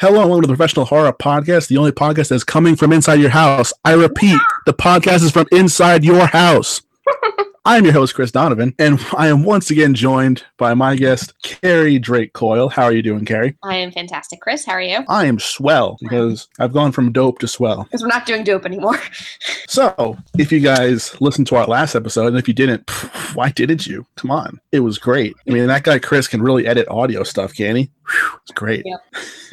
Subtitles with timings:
[0.00, 3.20] Hello, and welcome to the Professional Horror Podcast, the only podcast that's coming from inside
[3.20, 3.70] your house.
[3.84, 6.80] I repeat, the podcast is from inside your house.
[7.66, 11.98] I'm your host, Chris Donovan, and I am once again joined by my guest, Carrie
[11.98, 12.70] Drake Coyle.
[12.70, 13.54] How are you doing, Carrie?
[13.62, 14.40] I am fantastic.
[14.40, 15.04] Chris, how are you?
[15.08, 17.84] I am swell because I've gone from dope to swell.
[17.84, 18.98] Because we're not doing dope anymore.
[19.68, 23.50] So, if you guys listened to our last episode, and if you didn't, pff, why
[23.50, 24.04] didn't you?
[24.16, 24.58] Come on.
[24.72, 25.36] It was great.
[25.48, 27.90] I mean, that guy Chris can really edit audio stuff, can he?
[28.10, 28.82] Whew, it's great.
[28.84, 29.00] Yep.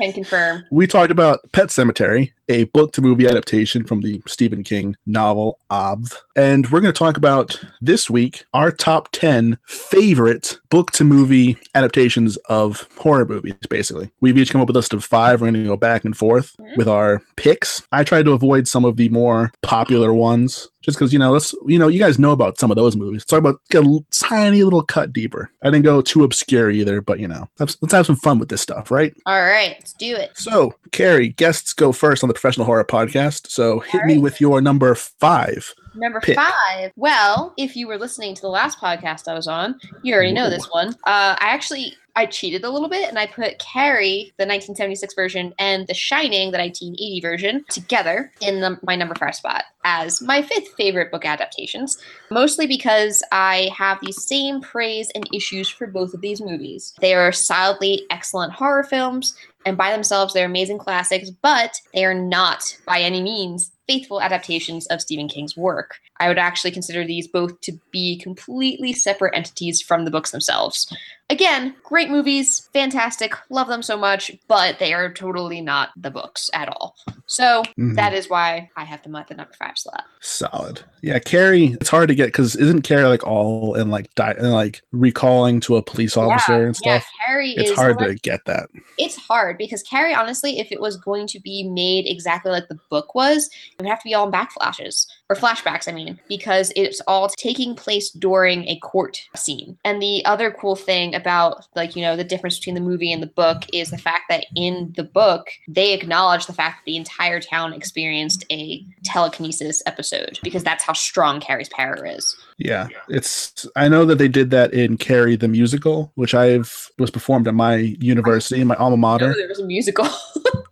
[0.02, 0.64] Can confirm.
[0.72, 5.60] We talked about Pet Sematary, a book to movie adaptation from the Stephen King novel
[5.70, 6.16] Obv.
[6.36, 11.58] And we're going to talk about this week our top 10 favorite book to movie
[11.76, 14.12] adaptations of horror movies, basically.
[14.22, 15.42] We've each come up with a list of five.
[15.42, 17.86] We're going to go back and forth with our picks.
[17.92, 21.54] I tried to avoid some of the more popular ones just because you know let's
[21.66, 23.26] you know you guys know about some of those movies.
[23.26, 25.52] Talk about get a tiny little cut deeper.
[25.62, 28.50] I didn't go too obscure either, but you know let's, let's have some fun with
[28.50, 29.14] this stuff, right?
[29.26, 30.32] All right, let's do it.
[30.36, 33.50] So, Carrie, guests go first on the Professional Horror Podcast.
[33.50, 35.74] So, hit me with your number five.
[35.98, 36.36] Number Pick.
[36.36, 36.92] five.
[36.96, 40.50] Well, if you were listening to the last podcast I was on, you already know
[40.50, 40.90] this one.
[41.06, 45.54] Uh, I actually I cheated a little bit and I put Carrie, the 1976 version,
[45.60, 50.42] and The Shining, the 1980 version, together in the, my number five spot as my
[50.42, 52.00] fifth favorite book adaptations.
[52.32, 56.96] Mostly because I have the same praise and issues for both of these movies.
[57.02, 59.36] They are solidly excellent horror films,
[59.68, 64.86] and by themselves, they're amazing classics, but they are not by any means faithful adaptations
[64.88, 66.00] of Stephen King's work.
[66.20, 70.94] I would actually consider these both to be completely separate entities from the books themselves.
[71.30, 76.50] Again, great movies, fantastic, love them so much, but they are totally not the books
[76.54, 76.96] at all.
[77.26, 77.96] So Mhm.
[77.98, 80.06] that is why I have them at the number five slot.
[80.22, 80.84] Solid.
[81.02, 81.76] Yeah, Carrie.
[81.82, 85.60] It's hard to get because isn't Carrie like all in like di- and like recalling
[85.62, 87.06] to a police officer and stuff?
[87.06, 87.26] Yeah?
[87.26, 88.70] Carrie it's is hard like- to get that.
[88.98, 92.80] it's hard because Carrie, honestly, if it was going to be made exactly like the
[92.90, 96.72] book was, it would have to be all in backflashes or flashbacks, I mean, because
[96.78, 99.78] it's all taking place during a court scene.
[99.84, 103.22] And the other cool thing about, like, you know, the difference between the movie and
[103.22, 106.98] the book is the fact that in the book, they acknowledge the fact that the
[106.98, 112.36] entire town experienced a telekinesis episode because that's how strong Carrie's power is.
[112.58, 113.68] Yeah, it's.
[113.76, 117.54] I know that they did that in Carrie the musical, which I've was performed at
[117.54, 119.34] my university, my alma mater.
[119.36, 120.08] there was a musical.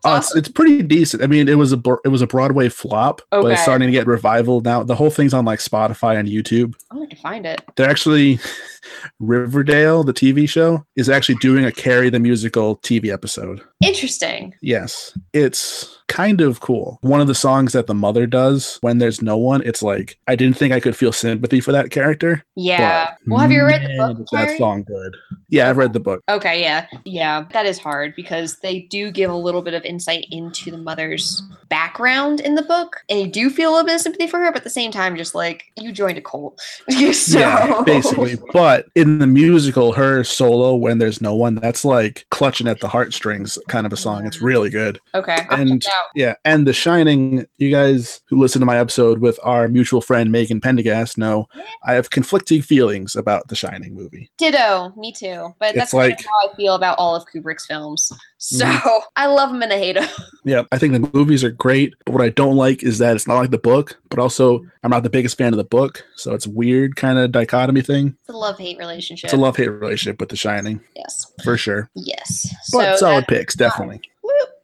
[0.07, 1.23] Oh, it's, it's pretty decent.
[1.23, 4.05] I mean, it was a it was a Broadway flop, but it's starting to get
[4.05, 4.83] revival now.
[4.83, 6.75] The whole thing's on like Spotify and YouTube.
[6.91, 7.61] I'm going to find it.
[7.75, 8.37] They're actually
[9.19, 13.61] Riverdale, the TV show, is actually doing a Carrie the musical TV episode.
[13.85, 14.55] Interesting.
[14.61, 16.99] Yes, it's kind of cool.
[17.01, 20.35] One of the songs that the mother does when there's no one, it's like I
[20.35, 22.43] didn't think I could feel sympathy for that character.
[22.55, 23.15] Yeah.
[23.27, 24.27] well, have you read the book?
[24.31, 25.15] That song good.
[25.49, 26.21] Yeah, I've read the book.
[26.29, 26.87] Okay, yeah.
[27.05, 30.77] Yeah, that is hard because they do give a little bit of insight into the
[30.77, 33.03] mother's background in the book.
[33.09, 34.91] And you do feel a little bit of sympathy for her, but at the same
[34.91, 36.59] time, just like you joined a cult.
[37.13, 38.37] so Yeah, basically.
[38.53, 42.87] But in the musical, her solo when there's no one, that's like clutching at the
[42.87, 44.25] heartstrings kind of a song.
[44.25, 44.45] It's mm-hmm.
[44.45, 45.01] really good.
[45.13, 45.45] Okay.
[45.49, 49.67] I'll And yeah, and The Shining, you guys who listen to my episode with our
[49.67, 51.49] mutual friend Megan Pendergast know
[51.83, 54.31] I have conflicting feelings about The Shining movie.
[54.37, 55.53] Ditto, me too.
[55.59, 58.13] But It's that's kind of how I feel about all of Kubrick's films.
[58.47, 59.01] So Mhm.
[59.15, 60.07] I love him and I hate him.
[60.43, 63.27] Yeah, I think the movies are great, but what I don't like is that it's
[63.27, 66.33] not like the book, but also I'm not the biggest fan of the book, so
[66.35, 68.15] it's a weird kind of dichotomy thing.
[68.21, 69.25] It's a love hate relationship.
[69.25, 71.31] It's a love hate relationship with The Shining, yes.
[71.43, 71.89] for sure.
[71.95, 72.53] Yes.
[72.71, 74.01] But so solid that- picks, definitely.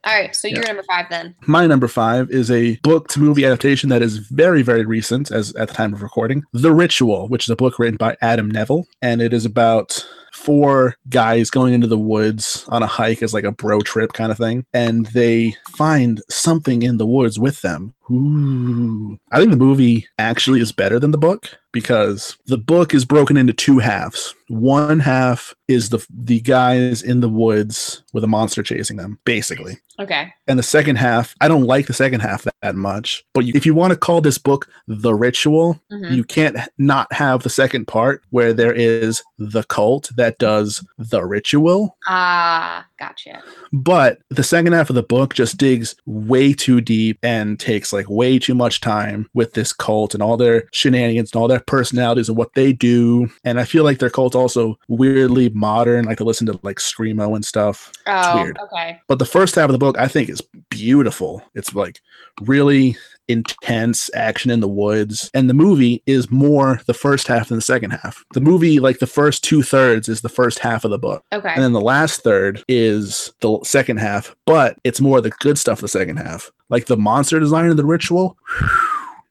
[0.03, 0.55] All right, so Yeah.
[0.55, 1.35] you're number five then.
[1.45, 5.53] My number five is a book to movie adaptation that is very, very recent as
[5.55, 6.43] at the time of recording.
[6.53, 10.95] The Ritual, which is a book written by Adam Nevill, and it is about four
[11.09, 14.37] guys going into the woods on a hike as like a bro trip kind of
[14.37, 17.93] thing, and they find something in the woods with them.
[18.11, 19.17] Ooh.
[19.31, 23.37] I think the movie actually is better than the book because the book is broken
[23.37, 24.35] into two halves.
[24.49, 29.77] One half is the the guys in the woods with a monster chasing them, basically.
[29.99, 30.33] Okay.
[30.47, 33.23] And the second half, I don't like the second half that much.
[33.33, 36.13] But you, if you want to call this book The Ritual, Mhm.
[36.13, 41.23] you can't not have the second part where there is the cult that does the
[41.23, 41.97] ritual.
[42.07, 43.41] Ah, gotcha.
[43.71, 48.00] But the second half of the book just digs way too deep and takes like
[48.09, 52.29] way too much time with this cult and all their shenanigans and all their personalities
[52.29, 53.29] and what they do.
[53.43, 57.35] And I feel like their cult's also weirdly modern, like to listen to like screamo
[57.35, 57.91] and stuff.
[58.07, 58.57] Oh, weird.
[58.59, 58.99] okay.
[59.07, 61.43] But the first half of the book, I think, is beautiful.
[61.55, 62.01] It's like
[62.41, 62.97] really
[63.31, 65.29] intense action in the woods.
[65.33, 68.23] And the movie is more the first half than the second half.
[68.33, 71.23] The movie, like the first two thirds, is the first half of the book.
[71.31, 71.53] Okay.
[71.53, 75.81] And then the last third is the second half, but it's more the good stuff
[75.81, 76.51] the second half.
[76.69, 78.37] Like the monster design of the ritual.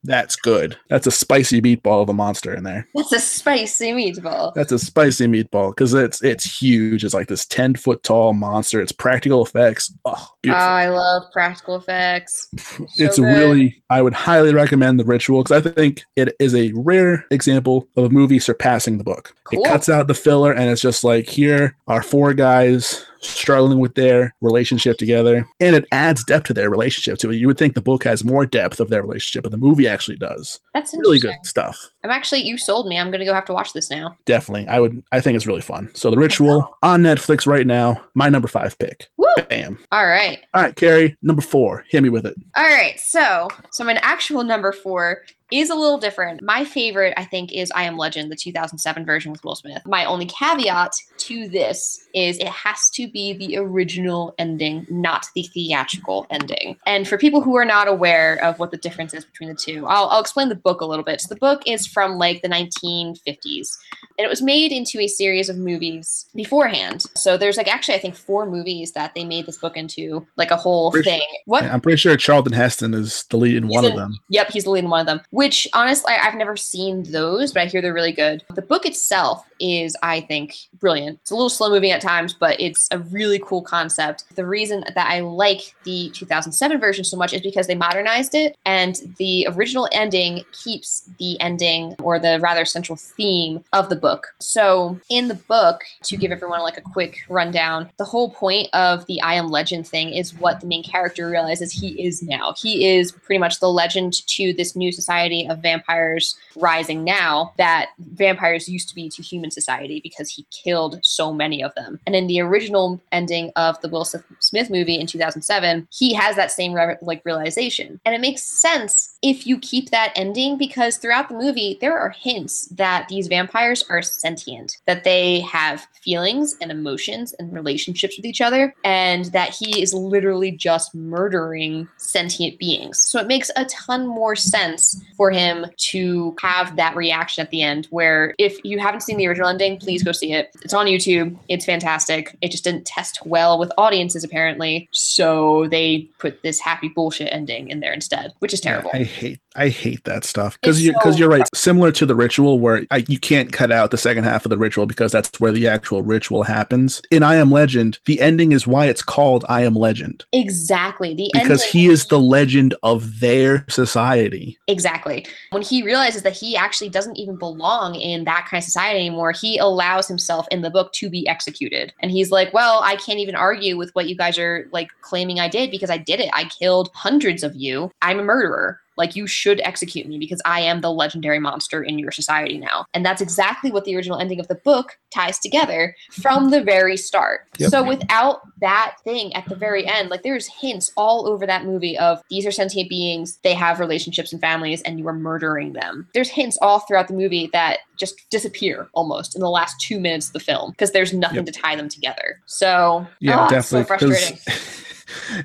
[0.02, 0.76] That's good.
[0.88, 2.88] That's a spicy meatball of a monster in there.
[2.94, 4.54] That's a spicy meatball.
[4.54, 7.04] That's a spicy meatball because it's it's huge.
[7.04, 8.80] It's like this ten foot tall monster.
[8.80, 9.92] It's practical effects.
[10.04, 10.52] Oh, Oh.
[10.52, 12.48] I love practical effects.
[12.96, 13.24] it's good.
[13.24, 13.82] really.
[13.90, 18.04] I would highly recommend the ritual because I think it is a rare example of
[18.04, 19.34] a movie surpassing the book.
[19.44, 19.62] Cool.
[19.62, 23.94] It cuts out the filler and it's just like here are four guys struggling with
[23.94, 27.36] their relationship together and it adds depth to their relationship to it.
[27.36, 30.16] You would think the book has more depth of their relationship, but the movie actually
[30.16, 30.60] does.
[30.74, 31.90] That's Really good stuff.
[32.04, 32.98] I'm actually you sold me.
[32.98, 34.16] I'm gonna go have to watch this now.
[34.26, 34.68] Definitely.
[34.68, 35.90] I would I think it's really fun.
[35.94, 39.08] So the ritual on Netflix right now, my number five pick.
[39.16, 39.26] Woo!
[39.48, 39.78] Bam.
[39.90, 40.40] All right.
[40.54, 41.84] All right, Carrie, number four.
[41.88, 42.34] Hit me with it.
[42.56, 46.42] All right, so so my actual number four is a little different.
[46.42, 49.82] My favorite, I think, is I Am Legend, the 2007 version with Will Smith.
[49.86, 55.42] My only caveat to this is it has to be the original ending, not the
[55.54, 56.76] theatrical ending.
[56.86, 59.86] And for people who are not aware of what the difference is between the two,
[59.86, 61.20] I'll, I'll explain the book a little bit.
[61.20, 63.76] So the book is from like the 1950s,
[64.18, 67.04] and it was made into a series of movies beforehand.
[67.14, 70.50] So there's like actually, I think, four movies that they made this book into, like
[70.50, 71.22] a whole Pretty- thing.
[71.46, 71.64] What?
[71.64, 74.18] I'm pretty sure Charlton Heston is the lead in He's one of them.
[74.28, 75.20] Yep, he's the lead in one of them.
[75.40, 78.44] Which honestly, I've never seen those, but I hear they're really good.
[78.54, 81.18] The book itself is, I think, brilliant.
[81.22, 84.24] It's a little slow moving at times, but it's a really cool concept.
[84.36, 88.54] The reason that I like the 2007 version so much is because they modernized it,
[88.66, 94.34] and the original ending keeps the ending or the rather central theme of the book.
[94.40, 99.06] So in the book, to give everyone like a quick rundown, the whole point of
[99.06, 102.54] the I Am Legend thing is what the main character realizes he is now.
[102.58, 107.90] He is pretty much the legend to this new society of vampires rising now that
[107.98, 112.00] vampires used to be to human society because he killed so many of them.
[112.06, 116.50] And in the original ending of the Will Smith movie in 2007, he has that
[116.50, 118.00] same re- like realization.
[118.04, 122.10] And it makes sense if you keep that ending because throughout the movie there are
[122.10, 128.26] hints that these vampires are sentient, that they have feelings and emotions and relationships with
[128.26, 133.00] each other and that he is literally just murdering sentient beings.
[133.00, 137.60] So it makes a ton more sense for him to have that reaction at the
[137.60, 140.48] end where if you haven't seen the original ending, please go see it.
[140.62, 141.36] It's on YouTube.
[141.46, 142.34] It's fantastic.
[142.40, 144.88] It just didn't test well with audiences apparently.
[144.92, 148.90] So they put this happy bullshit ending in there instead, which is terrible.
[148.94, 151.46] I hate I hate that stuff because you because so you're right.
[151.54, 154.58] Similar to the ritual, where I, you can't cut out the second half of the
[154.58, 157.02] ritual because that's where the actual ritual happens.
[157.10, 161.14] In I Am Legend, the ending is why it's called I Am Legend exactly.
[161.14, 164.56] The because ending- he is the legend of their society.
[164.68, 165.09] Exactly.
[165.50, 169.32] When he realizes that he actually doesn't even belong in that kind of society anymore,
[169.32, 171.92] he allows himself in the book to be executed.
[172.00, 175.40] And he's like, Well, I can't even argue with what you guys are like claiming
[175.40, 176.30] I did because I did it.
[176.32, 177.90] I killed hundreds of you.
[178.02, 178.80] I'm a murderer.
[179.00, 182.84] Like, you should execute me because I am the legendary monster in your society now.
[182.94, 186.96] And that's exactly what the original ending of the book ties together from the very
[186.96, 187.48] start.
[187.58, 187.70] Yep.
[187.70, 191.98] So, without that thing at the very end, like, there's hints all over that movie
[191.98, 196.06] of these are sentient beings, they have relationships and families, and you are murdering them.
[196.14, 200.26] There's hints all throughout the movie that just disappear almost in the last two minutes
[200.28, 201.46] of the film because there's nothing Yep.
[201.46, 202.40] to tie them together.
[202.46, 203.82] So, Yeah, ah, it's definitely.
[203.82, 204.38] so frustrating.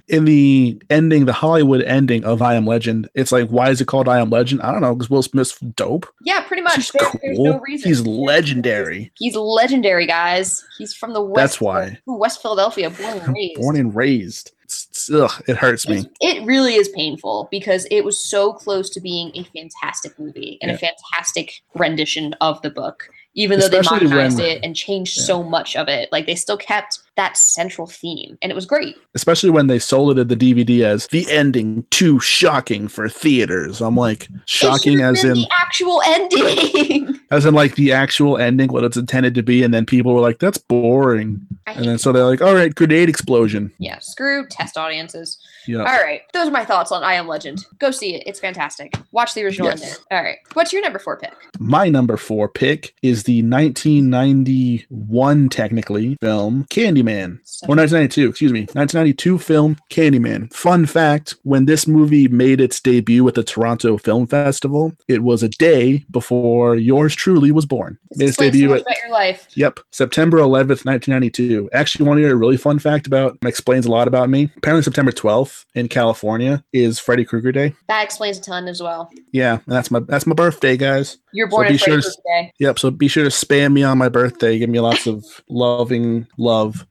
[0.07, 3.86] in the ending, the Hollywood ending of I Am Legend, it's like, why is it
[3.88, 4.62] called I Am Legend?
[4.62, 6.07] I don't know, because Will Smith's dope.
[6.24, 6.75] Yeah, pretty much.
[6.75, 7.60] He's There- there's no cool.
[7.62, 7.89] reason.
[7.89, 8.25] He's There's no reason.
[8.25, 9.12] legendary.
[9.17, 10.63] He's legendary, guys.
[10.77, 11.36] He's from the West.
[11.36, 12.00] That's why.
[12.05, 13.62] West Philadelphia, born and raised.
[13.62, 14.51] Born and raised.
[14.63, 15.98] It's, ugh, it hurts me.
[15.98, 20.57] It's- It really is painful because it was so close to being a fantastic movie
[20.62, 20.75] and Yeah.
[20.75, 23.10] a fantastic rendition of the book.
[23.38, 25.24] Even though Especially they modernized when- it and changed Yeah.
[25.25, 28.96] so much of it, like they still kept that central theme, and it was great.
[29.13, 33.82] especially when they sold it at the DVD as the ending too shocking for theaters.
[33.82, 37.20] I'm like shocking as in the actual ending.
[37.32, 40.22] as in like the actual ending, what it's intended to be, and then people were
[40.22, 44.77] like, "That's boring," and then so they're like, "All right, grenade explosion." yeah, screw test
[44.77, 45.38] audiences.
[45.67, 47.65] Yeah, All right, those are my thoughts on I Am Legend.
[47.79, 48.93] Go see it; it's fantastic.
[49.12, 50.00] Watch the original Yes.
[50.12, 51.34] All right, what's your number four pick?
[51.60, 57.39] my number four pick is the 1991 technically film Candyman.
[57.67, 60.51] Or 1992, excuse me, 1992 film Candyman.
[60.53, 65.43] Fun fact when this movie made its debut at the Toronto Film Festival, it was
[65.43, 67.98] a day before yours truly was born.
[68.12, 69.48] This Made its so debut at about your life.
[69.55, 71.69] Yep, September 11th, 1992.
[71.74, 74.50] Actually, want to hear a really fun fact about explains a lot about me.
[74.57, 77.74] Apparently, September 12th 30th in California is Freddy Krueger Day.
[77.88, 79.09] That explains a ton as well.
[79.31, 81.17] Yeah, and that's my that's my birthday, guys.
[81.33, 82.53] You're born be in sure Freddy to- Krueger Day.
[82.59, 82.79] Yep.
[82.79, 84.57] So be sure to spam me on my birthday.
[84.57, 86.85] Give me lots of loving love.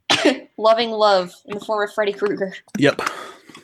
[0.57, 2.55] Loving love in the form of Freddy Krueger.
[2.79, 3.01] Yep.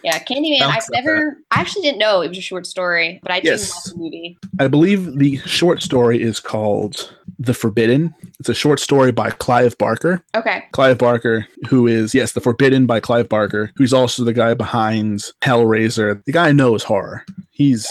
[0.02, 0.62] Yeah, Candyman.
[0.62, 1.36] I've never.
[1.50, 3.70] I actually didn't know it was a short story, but I didn't Yes.
[3.70, 4.38] watch the movie.
[4.58, 8.14] I believe the short story is called The Forbidden.
[8.38, 10.22] It's a short story by Clive Barker.
[10.36, 10.62] Okay.
[10.72, 15.20] Clive Barker, who is, yes, The Forbidden by Clive Barker, who's also the guy behind
[15.40, 16.22] Hellraiser.
[16.24, 17.24] The guy knows horror.
[17.50, 17.88] He's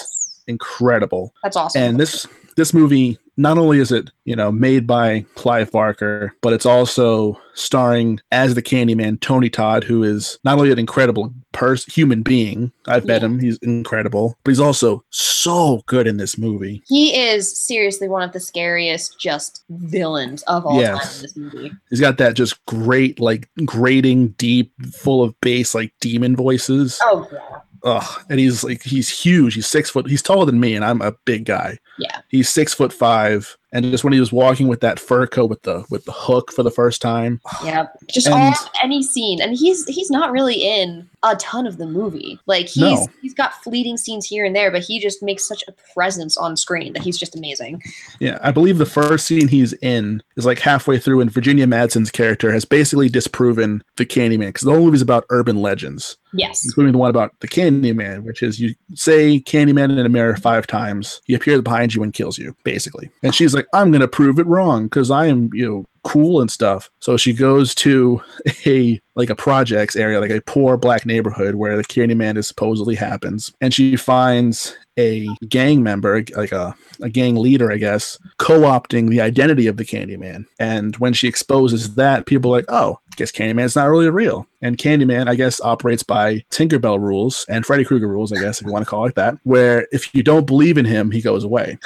[0.47, 1.33] incredible.
[1.41, 1.81] That's awesome.
[1.81, 2.27] And this
[2.57, 7.39] this movie not only is it you know made by Clive Barker, but it's also
[7.53, 12.72] starring as the Candyman Tony Todd, who is not only an incredible person, human being.
[12.86, 13.27] I've met Yeah.
[13.27, 16.84] him; he's incredible, but he's also so good in this movie.
[16.88, 21.72] he is seriously one of the scariest, just villains of all time in this movie.
[21.89, 27.00] He's got that just great, like grating, deep, full of bass, like demon voices.
[27.03, 27.39] Oh yeah.
[27.86, 29.53] Ugh, and he's like he's huge.
[29.55, 30.10] He's six foot.
[30.10, 31.77] He's taller than me, and I'm a big guy.
[31.99, 32.21] Yeah.
[32.29, 35.61] He's six foot five, and just when he was walking with that fur coat with
[35.63, 38.53] the with the hook for the first time, Yeah, just And- all
[38.83, 42.39] any scene, and he's he's not really in a ton of the movie.
[42.45, 43.07] Like he's No.
[43.21, 46.55] he's got fleeting scenes here and there, but he just makes such a presence on
[46.55, 47.81] screen that he's just amazing.
[48.19, 52.09] yeah, I believe the first scene he's in is like halfway through, and Virginia Madsen's
[52.11, 56.93] character has basically disproven the Candyman because the whole movie's about urban legends, Yes, including
[56.93, 61.21] the one about the Candyman, which is you say Candyman in a mirror five times,
[61.25, 63.09] he appears behind you and kills you, basically.
[63.23, 66.49] And she's like, I'm gonna prove it wrong because I am, you know, cool and
[66.49, 66.89] stuff.
[66.99, 68.21] So she goes to
[68.65, 72.95] a like a projects area, like a poor black neighborhood where the Candyman is supposedly
[72.95, 79.09] happens, and she finds a gang member, like a, a gang leader, I guess, co-opting
[79.09, 80.45] the identity of the Candyman.
[80.59, 84.45] And when she exposes that, people are like, oh, I guess Candyman's not really real.
[84.61, 88.67] And Candyman, I guess, operates by Tinkerbell rules and Freddy Krueger rules, I guess, if
[88.67, 91.43] you want to call it that, where if you don't believe in him, he goes
[91.45, 91.77] away.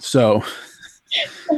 [0.00, 0.42] So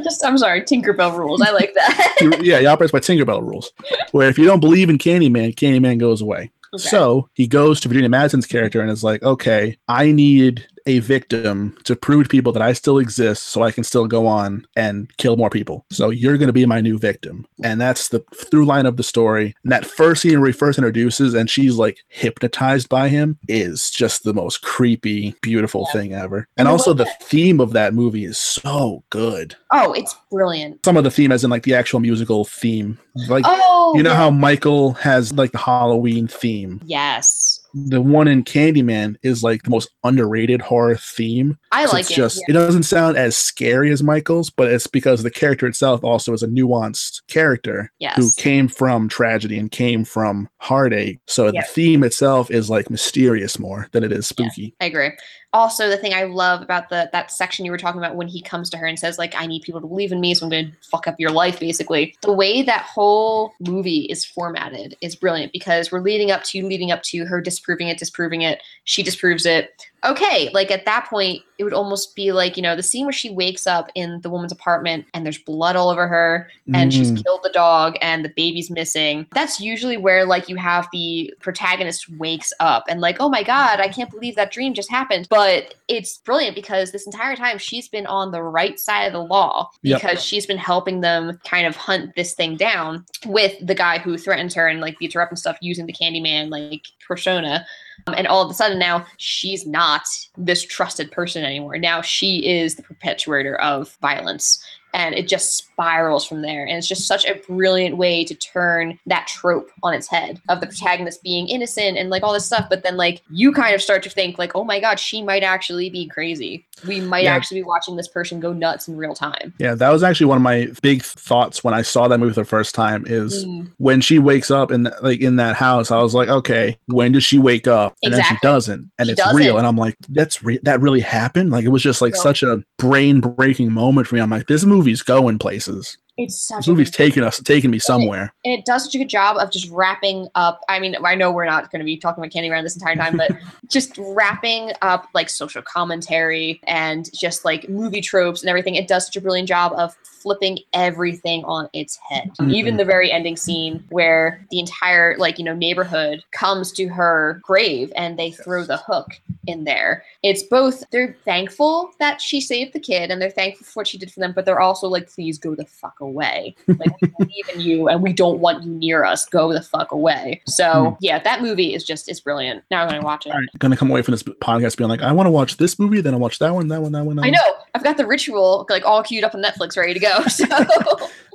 [0.03, 1.41] just I'm sorry, Tinkerbell rules.
[1.41, 2.39] I like that.
[2.41, 3.71] yeah, he operates by Tinkerbell rules,
[4.11, 6.51] where if you don't believe in Candyman, Candyman goes away.
[6.73, 6.83] Okay.
[6.83, 11.77] So he goes to Virginia Madsen's character and is like, okay, I need a victim
[11.83, 15.09] to prove to people that I still exist so I can still go on and
[15.17, 15.85] kill more people.
[15.91, 17.45] So you're going to be my new victim.
[17.63, 19.55] And that's the through line of the story.
[19.63, 23.89] And that first scene where he first introduces and she's like hypnotized by him is
[23.89, 26.01] just the most creepy, beautiful Yeah.
[26.01, 26.47] thing ever.
[26.57, 29.55] And the also the that- theme of that movie is so good.
[29.71, 30.83] oh, it's brilliant.
[30.85, 32.97] Some of the theme as in like the actual musical theme.
[33.27, 34.15] Like Oh, you know yeah.
[34.17, 36.81] how Michael has like the Halloween theme.
[36.85, 41.57] Yes, The one in Candyman is like the most underrated horror theme.
[41.71, 42.15] I like it's it.
[42.15, 42.45] just yeah.
[42.49, 46.43] it doesn't sound as scary as Michael's, but it's because the character itself also is
[46.43, 51.19] a nuanced character who came from tragedy and came from heartache.
[51.27, 51.61] So Yeah.
[51.61, 54.73] the theme itself is like mysterious more than it is spooky.
[54.81, 55.11] I agree.
[55.51, 58.39] Also, the thing I love about the that section you were talking about when he
[58.39, 60.51] comes to her and says like, "I need people to believe in me, so I'm
[60.51, 65.15] going to fuck up your life." Basically, the way that whole movie is formatted is
[65.15, 68.61] brilliant because we're leading up to leading up to her disproving it, disproving it.
[68.85, 69.88] She disproves it.
[70.05, 73.11] Okay, like at that point, it would almost be like you know the scene where
[73.11, 77.11] she wakes up in the woman's apartment and there's blood all over her and she's
[77.11, 77.21] Mm.
[77.23, 79.27] killed the dog and the baby's missing.
[79.33, 83.81] That's usually where like you have the protagonist wakes up and like, oh my god,
[83.81, 85.27] I can't believe that dream just happened.
[85.29, 89.23] But it's brilliant because this entire time she's been on the right side of the
[89.23, 90.01] law Yep.
[90.01, 94.17] because she's been helping them kind of hunt this thing down with the guy who
[94.17, 97.65] threatens her and like beats her up and stuff using the Candyman like persona.
[98.07, 100.03] Um, and all of a sudden now she's not
[100.37, 101.77] this trusted person anymore.
[101.77, 104.63] Now she is the perpetuator of violence.
[104.93, 106.65] And it just spirals from there.
[106.65, 110.61] And it's just such a brilliant way to turn that trope on its head of
[110.61, 112.67] the protagonist being innocent and like all this stuff.
[112.69, 115.43] But then, like, you kind of start to think, like, oh my God, she might
[115.43, 116.65] actually be crazy.
[116.87, 117.35] We might Yeah.
[117.35, 119.53] actually be watching this person go nuts in real time.
[119.59, 122.45] Yeah, that was actually one of my big thoughts when I saw that movie the
[122.45, 126.15] first time is Mm, when she wakes up in like in that house, I was
[126.15, 127.95] like, okay, when does she wake up?
[128.03, 129.35] And then she doesn't, and She it's doesn't.
[129.37, 129.57] real.
[129.57, 131.51] And I'm like, that's re- that really happened.
[131.51, 132.19] Like it was just like No.
[132.21, 134.21] such a brain breaking moment for me.
[134.21, 135.97] I'm like, this movie's going places.
[136.19, 138.33] It's such This movie's taking us, taking me somewhere.
[138.43, 140.61] and it does such a good job of just wrapping up.
[140.67, 142.95] I mean, I know we're not going to be talking about Candy Candyman this entire
[142.95, 143.31] time, but
[143.69, 148.75] just wrapping up like social commentary and just like movie tropes and everything.
[148.75, 152.31] It does such a brilliant job of flipping everything on its head.
[152.39, 152.53] Mhm.
[152.53, 157.39] Even the very ending scene where the entire like you know neighborhood comes to her
[157.41, 160.03] grave and they throw the hook in there.
[160.21, 163.97] It's both they're thankful that she saved the kid and they're thankful for what she
[163.97, 166.55] did for them, but they're also like, please go the fuck away away.
[166.67, 169.25] Like we believe in you and we don't want you near us.
[169.25, 170.41] Go the fuck away.
[170.45, 170.95] So hmm.
[170.99, 172.63] yeah, that movie is just is brilliant.
[172.69, 173.31] Now I'm gonna watch it.
[173.31, 175.79] All right, gonna come away from this podcast being like, I want to watch this
[175.79, 177.15] movie, then I'll watch that one, that one, that one.
[177.15, 177.33] That I one.
[177.33, 177.63] know.
[177.75, 180.19] I've got the ritual like all queued up on Netflix, ready to go.
[180.29, 180.45] So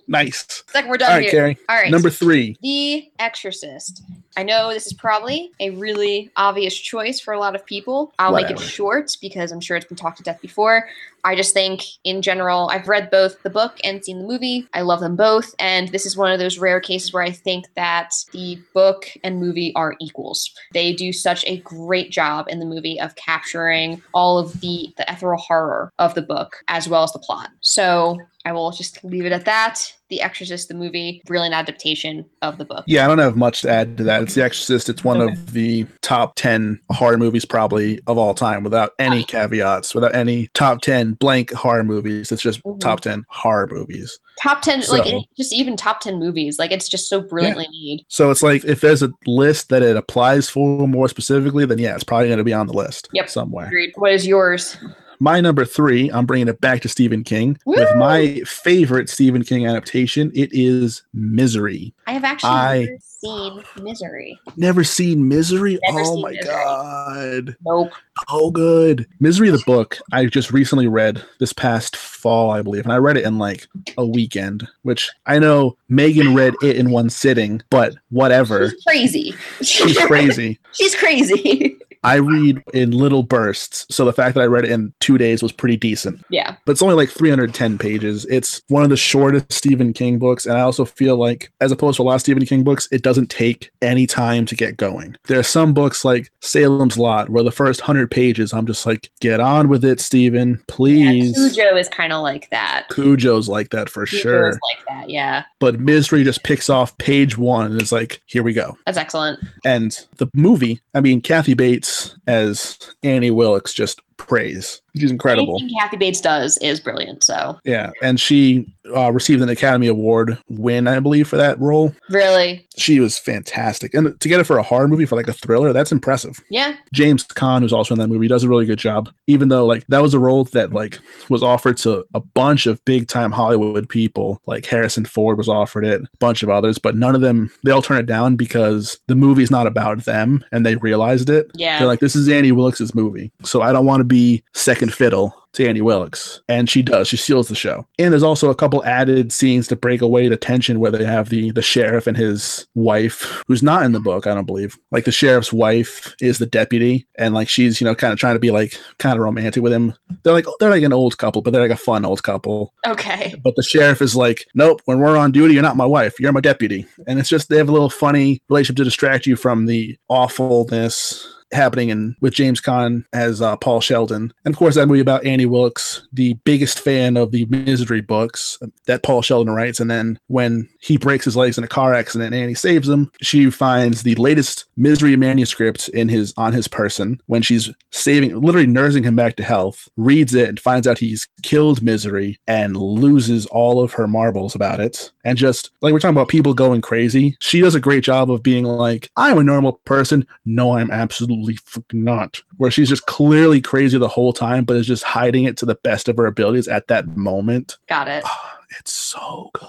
[0.06, 0.62] Nice.
[0.74, 1.30] like we're done right, here.
[1.30, 1.58] Carrie.
[1.68, 1.90] All right.
[1.90, 2.56] Number three.
[2.62, 4.02] The Exorcist.
[4.36, 8.12] I know this is probably a really obvious choice for a lot of people.
[8.18, 10.88] I'll make it short because I'm sure it's been talked to death before.
[11.26, 14.68] I just think, in general, I've read both the book and seen the movie.
[14.74, 15.54] I love them both.
[15.58, 19.40] And this is one of those rare cases where I think that the book and
[19.40, 20.50] movie are equals.
[20.72, 25.10] They do such a great job in the movie of capturing all of the, the
[25.10, 27.50] ethereal horror of the book as well as the plot.
[27.60, 29.92] So I will just leave it at that.
[30.10, 32.84] The Exorcist, the movie, brilliant adaptation of the book.
[32.86, 34.22] Yeah, I don't have much to add to that.
[34.22, 34.90] It's The Exorcist.
[34.90, 35.32] It's one Okay.
[35.32, 40.48] of the top 10 horror movies probably of all time without any caveats, without any
[40.52, 42.30] top 10 blank horror movies.
[42.30, 42.80] It's just Mhm.
[42.80, 44.18] top 10 horror movies.
[44.42, 46.58] Top 10, like So- it- just even top 10 movies.
[46.58, 48.04] Like it's just so brilliantly made.
[48.08, 51.94] So it's like if there's a list that it applies for more specifically, then yeah,
[51.94, 53.30] it's probably going to be on the list Yep.
[53.30, 53.66] somewhere.
[53.68, 53.92] Agreed.
[53.96, 54.76] What is yours?
[55.20, 59.66] My number three, I'm bringing it back to Stephen King with my favorite Stephen King
[59.66, 60.30] adaptation.
[60.34, 61.94] It is Misery.
[62.06, 64.38] I have actually I- never seen Misery.
[64.56, 65.78] Never seen Misery?
[65.86, 66.44] Never oh seen my Misery.
[66.44, 67.56] god.
[67.64, 67.92] Nope.
[68.28, 69.06] Oh, good.
[69.20, 73.16] Misery, the book, I just recently read this past fall, I believe, and I read
[73.16, 73.66] it in like
[73.96, 78.70] a weekend, which I know Megan read it in one sitting, but whatever.
[78.70, 79.34] She's crazy.
[79.62, 80.58] She's crazy.
[80.72, 81.78] She's crazy.
[82.04, 85.42] I read in little bursts, so the fact that I read it in two days
[85.42, 86.24] was pretty decent.
[86.30, 86.56] yeah.
[86.66, 88.24] But it's only like 310 pages.
[88.26, 91.96] It's one of the shortest Stephen King books, and I also feel like, as opposed
[91.96, 95.16] to a lot of Stephen King books, it doesn't take any time to get going.
[95.26, 99.10] There are some books like Salem's Lot, where the first 100 pages, I'm just like,
[99.20, 101.36] get on with it, Stephen, please.
[101.56, 101.64] yeah.
[101.64, 102.86] Cujo is kind of like that.
[102.90, 104.52] Cujo's like that for sure.
[104.52, 105.10] like that.
[105.10, 105.44] Yeah.
[105.60, 108.76] But Misery just picks off page one and is like, here we go.
[108.86, 109.40] That's excellent.
[109.64, 111.93] And the movie, I mean, Kathy Bates
[112.26, 114.80] as Annie Wilkes just praise.
[114.96, 115.58] She's incredible.
[115.58, 117.24] Anything Kathy Bates does is brilliant.
[117.24, 121.94] So Yeah, and she uh, received an Academy Award win, I believe, for that role.
[122.10, 125.32] really, She was fantastic, and to get it for a horror movie for like a
[125.32, 126.40] thriller, that's impressive.
[126.48, 126.76] yeah.
[126.92, 129.10] James Caan, who's also in that movie, does a really good job.
[129.26, 132.84] Even though like that was a role that like was offered to a bunch of
[132.84, 136.96] big time Hollywood people, like Harrison Ford was offered it, a bunch of others, but
[136.96, 140.64] none of them they all turned it down because the movie's not about them, and
[140.64, 141.50] they realized it.
[141.54, 141.78] Yeah.
[141.80, 145.34] They're like, this is Annie Wilkes' movie, so I don't want to be second fiddle
[145.54, 146.40] to Annie Wilkes.
[146.48, 147.08] And she does.
[147.08, 147.86] She steals the show.
[147.98, 151.30] And there's also a couple added scenes to break away the tension where they have
[151.30, 154.76] the the sheriff and his wife, who's not in the book, I don't believe.
[154.90, 158.34] Like the sheriff's wife is the deputy, and like she's, you know, kind of trying
[158.34, 159.94] to be like kind of romantic with him.
[160.22, 162.74] They're like they're like an old couple, but they're like a fun old couple.
[162.86, 163.34] okay.
[163.42, 166.18] But the sheriff is like, nope, when we're on duty, you're not my wife.
[166.18, 166.86] You're my deputy.
[167.06, 171.28] And it's just they have a little funny relationship to distract you from the awfulness
[171.54, 174.32] happening in with James Caan as uh, Paul Sheldon.
[174.44, 178.58] And of course, that movie about Annie Wilkes, the biggest fan of the Misery books
[178.86, 179.80] that Paul Sheldon writes.
[179.80, 183.10] And then when he breaks his legs in a car accident and Annie saves him,
[183.22, 188.66] she finds the latest Misery manuscript in his on his person when she's saving, literally
[188.66, 193.46] nursing him back to health, reads it and finds out he's killed Misery and loses
[193.46, 195.12] all of her marbles about it.
[195.24, 198.42] And just like we're talking about people going crazy, she does a great job of
[198.42, 200.26] being like, I'm a normal person.
[200.44, 201.58] No, I'm absolutely
[201.92, 202.40] not.
[202.58, 205.76] Where she's just clearly crazy the whole time, but is just hiding it to the
[205.76, 207.78] best of her abilities at that moment.
[207.88, 208.22] Got it.
[208.26, 209.68] Ah, it's so good.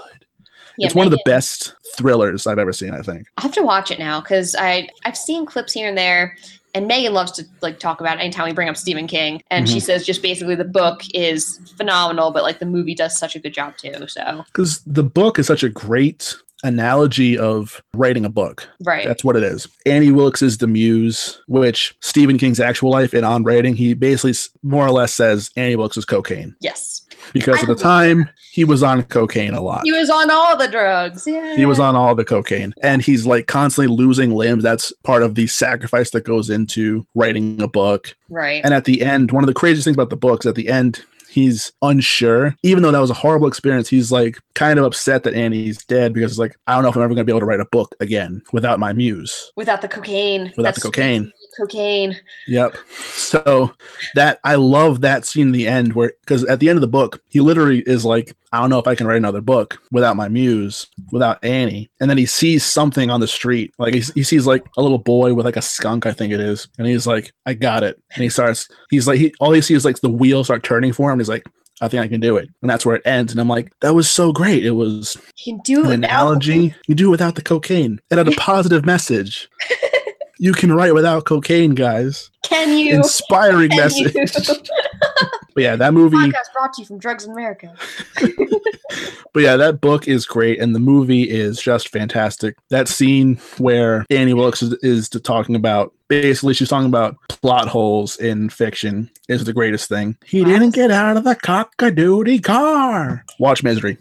[0.77, 3.27] Yeah, it's one of the best thrillers I've ever seen, I think.
[3.37, 6.35] I'll have to watch it now because I I've seen clips here and there,
[6.73, 9.67] and Megan loves to like talk about it anytime we bring up Stephen King, and
[9.67, 9.85] she mm-hmm.
[9.85, 13.53] says just basically the book is phenomenal, but like the movie does such a good
[13.53, 14.07] job too.
[14.07, 18.67] So Because the book is such a great analogy of writing a book.
[18.83, 19.67] right, That's what it is.
[19.85, 24.33] Annie Wilkes is the muse, which Stephen King's actual life and on writing, he basically
[24.63, 27.01] more or less says Annie Wilkes is cocaine yes,
[27.33, 29.81] because at the time he was on cocaine a lot.
[29.83, 31.27] he was on all the drugs.
[31.27, 34.63] Yeah, He was on all the cocaine and he's like constantly losing limbs.
[34.63, 38.15] That's part of the sacrifice that goes into writing a book.
[38.29, 38.63] right.
[38.63, 40.69] And at the end, one of the craziest things about the book is at the
[40.69, 41.03] end,
[41.35, 42.55] he's unsure.
[42.63, 46.13] Even though that was a horrible experience, he's like kind of upset that Annie's dead
[46.13, 47.59] because it's like, I don't know if I'm ever going to be able to write
[47.59, 50.43] a book again without my muse, Without the cocaine.
[50.43, 51.31] without the That's cocaine.
[51.57, 52.17] Cocaine.
[52.47, 52.75] Yep.
[52.89, 53.71] So
[54.15, 56.87] that I love that scene in the end where because at the end of the
[56.87, 60.15] book, he literally is like, I don't know if I can write another book without
[60.15, 61.89] my muse, without Annie.
[61.99, 63.73] And then he sees something on the street.
[63.77, 66.39] Like he, he sees like a little boy with like a skunk, I think it
[66.39, 66.67] is.
[66.77, 68.01] And he's like, I got it.
[68.13, 70.93] And he starts, he's like, he all he sees is like the wheels start turning
[70.93, 71.19] for him.
[71.19, 71.43] He's like,
[71.81, 72.47] I think I can do it.
[72.61, 73.33] And that's where it ends.
[73.33, 74.65] And I'm like, that was so great.
[74.65, 76.73] It was You can do an without- analogy.
[76.87, 77.99] You do it without the cocaine.
[78.09, 79.49] It had a positive message.
[80.45, 82.29] You can write without cocaine, guys.
[82.43, 82.93] Can you?
[82.93, 84.11] Inspiring Can you?
[84.13, 84.69] message.
[85.55, 86.17] But yeah, that movie.
[86.17, 87.73] Podcast brought to you from Drugs in America.
[89.33, 92.55] But yeah, that book is great, and the movie is just fantastic.
[92.69, 97.67] That scene where Annie Wilkes is, is to talking about basically she's talking about plot
[97.67, 100.15] holes in fiction is the greatest thing.
[100.25, 103.25] He didn't get out of the cock-a-doodle car.
[103.39, 103.97] Watch Misery.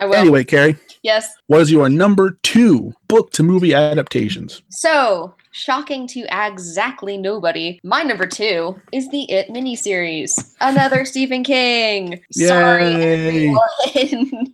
[0.00, 0.14] I will.
[0.14, 1.32] Anyway, Carrie, Yes.
[1.48, 4.62] what is your number two book to movie adaptations?
[4.70, 10.52] So, shocking to exactly nobody, my number two is the It miniseries.
[10.60, 12.20] Another Stephen King.
[12.32, 14.52] Sorry, everyone.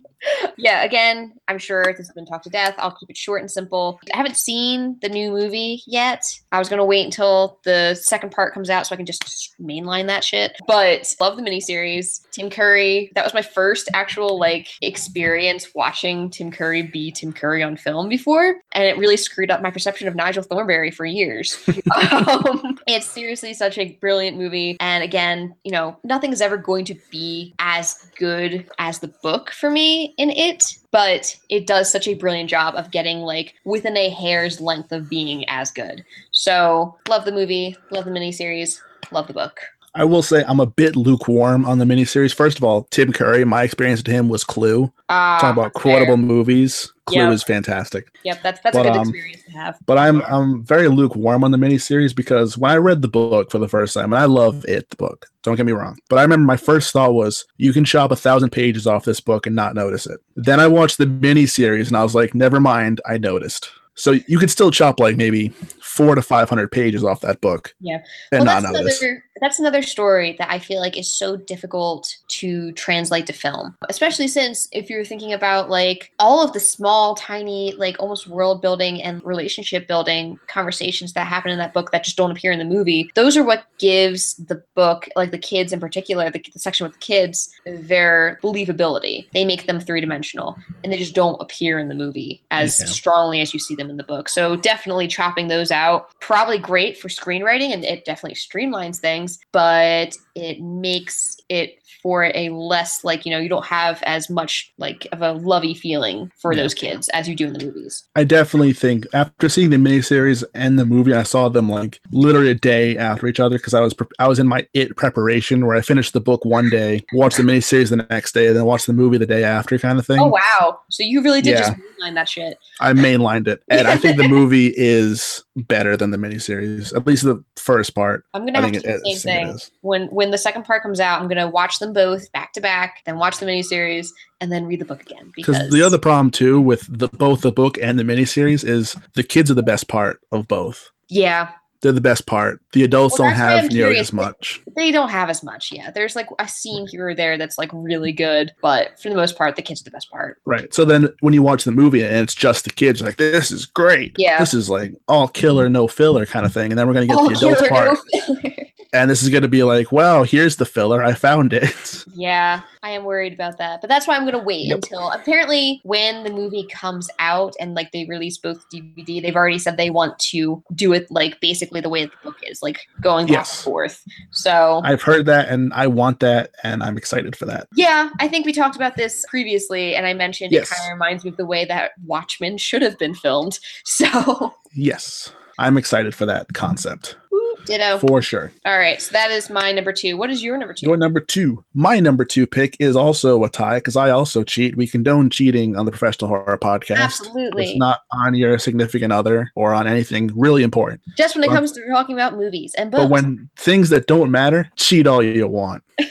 [0.57, 2.75] yeah, again, I'm sure this has been talked to death.
[2.77, 3.99] I'll keep it short and simple.
[4.13, 6.23] I haven't seen the new movie yet.
[6.51, 10.07] I was gonna wait until the second part comes out so I can just mainline
[10.07, 10.55] that shit.
[10.67, 12.21] But love the miniseries.
[12.31, 13.11] Tim Curry.
[13.15, 18.09] That was my first actual like experience watching Tim Curry be Tim Curry on film
[18.09, 21.57] before, and it really screwed up my perception of Nigel Thornberry for years.
[21.67, 26.95] um, it's seriously such a brilliant movie, and again, you know, nothing's ever going to
[27.09, 30.77] be as good as the book for me in it.
[30.91, 35.09] But it does such a brilliant job of getting like within a hair's length of
[35.09, 36.03] being as good.
[36.31, 39.61] So love the movie, love the miniseries, love the book.
[39.93, 42.33] I will say I'm a bit lukewarm on the miniseries.
[42.33, 44.85] First of all, Tim Curry, my experience with him was Clue.
[45.09, 47.33] Uh, Talking about quotable movies, Clue Yep.
[47.33, 48.07] is fantastic.
[48.23, 49.77] Yep, that's that's But, a good um, experience to have.
[49.85, 53.59] But I'm I'm very lukewarm on the miniseries because when I read the book for
[53.59, 55.27] the first time, and I love it, the book.
[55.43, 55.97] Don't get me wrong.
[56.09, 59.19] But I remember my first thought was, you can chop a thousand pages off this
[59.19, 60.19] book and not notice it.
[60.35, 63.69] Then I watched the miniseries and I was like, never mind, I noticed.
[63.95, 65.49] So you could still chop like maybe
[65.81, 67.75] four to five hundred pages off that book.
[67.81, 67.97] Yeah.
[68.31, 69.01] And well, not that's notice.
[69.01, 73.75] another that's another story that I feel like is so difficult to translate to film,
[73.89, 78.61] especially since if you're thinking about like all of the small, tiny, like almost world
[78.61, 82.59] building and relationship building conversations that happen in that book that just don't appear in
[82.59, 86.59] the movie, those are what gives the book, like the kids in particular, the, the
[86.59, 89.27] section with the kids, their believability.
[89.33, 92.85] They make them three dimensional, and they just don't appear in the movie as Yeah.
[92.85, 94.29] strongly as you see them in the book.
[94.29, 100.17] So definitely chopping those out, probably great for screenwriting, and it definitely streamlines things, but
[100.35, 105.07] it makes it for a less like you know you don't have as much like
[105.11, 106.63] of a lovey feeling for Yeah.
[106.63, 108.03] those kids as you do in the movies.
[108.15, 112.49] I definitely think after seeing the miniseries and the movie, I saw them like literally
[112.49, 115.67] a day after each other because I was pre- I was in my it preparation
[115.67, 118.65] where I finished the book one day, watched the miniseries the next day, and then
[118.65, 120.19] watched the movie the day after, kind of thing.
[120.19, 120.79] Oh wow!
[120.89, 121.59] So you really did Yeah.
[121.59, 122.57] just mainline that shit.
[122.79, 127.23] I mainlined it, and I think the movie is better than the miniseries, at least
[127.23, 128.23] the first part.
[128.33, 129.59] I'm gonna I have to it do the same thing.
[129.81, 133.01] When when the second part comes out, I'm gonna watch them both back to back,
[133.05, 135.31] then watch the miniseries, and then read the book again.
[135.35, 139.23] Because the other problem too with the both the book and the miniseries is the
[139.23, 140.89] kids are the best part of both.
[141.09, 141.49] yeah,
[141.81, 142.61] They're the best part.
[142.73, 144.61] The adults Well, don't have nearly as much.
[144.75, 145.71] they don't have as much.
[145.71, 149.15] Yeah, there's like a scene here or there that's like really good, but for the
[149.15, 150.39] most part, the kids are the best part.
[150.45, 150.71] Right.
[150.73, 153.65] So then when you watch the movie and it's just the kids, like, this is
[153.65, 154.15] great.
[154.17, 154.39] Yeah.
[154.39, 156.71] This is like all killer, no filler kind of thing.
[156.71, 157.97] And then we're going to get to the adults killer, part.
[158.43, 158.51] no.
[158.93, 161.01] And this is going to be like, well, here's the filler.
[161.03, 161.73] I found it.
[162.13, 163.79] Yeah, I am worried about that.
[163.79, 164.75] But that's why I'm going to wait Yep.
[164.79, 169.57] until apparently when the movie comes out and like they release both DVD, they've already
[169.59, 173.27] said they want to do it like basically the way the book is, like going
[173.27, 173.57] back Yes.
[173.59, 174.03] and forth.
[174.31, 176.51] So, I've heard that and I want that.
[176.63, 177.69] And I'm excited for that.
[177.75, 180.69] yeah, I think we talked about this previously and I mentioned Yes.
[180.69, 183.57] it kind of reminds me of the way that Watchmen should have been filmed.
[183.85, 185.31] So, Yes.
[185.59, 187.99] I'm excited for that concept woo, ditto.
[187.99, 188.51] for sure.
[188.65, 190.17] All right, so that is my number two.
[190.17, 190.85] What is your number two?
[190.87, 191.63] Your number two.
[191.73, 194.75] My number two pick is also a tie because I also cheat.
[194.77, 196.97] We condone cheating on the Professional Horror Podcast.
[196.97, 197.65] Absolutely.
[197.71, 201.01] It's not on your significant other or on anything really important.
[201.17, 203.03] Just when it Well- comes to talking about movies and books.
[203.03, 205.83] But when things that don't matter, cheat all you want.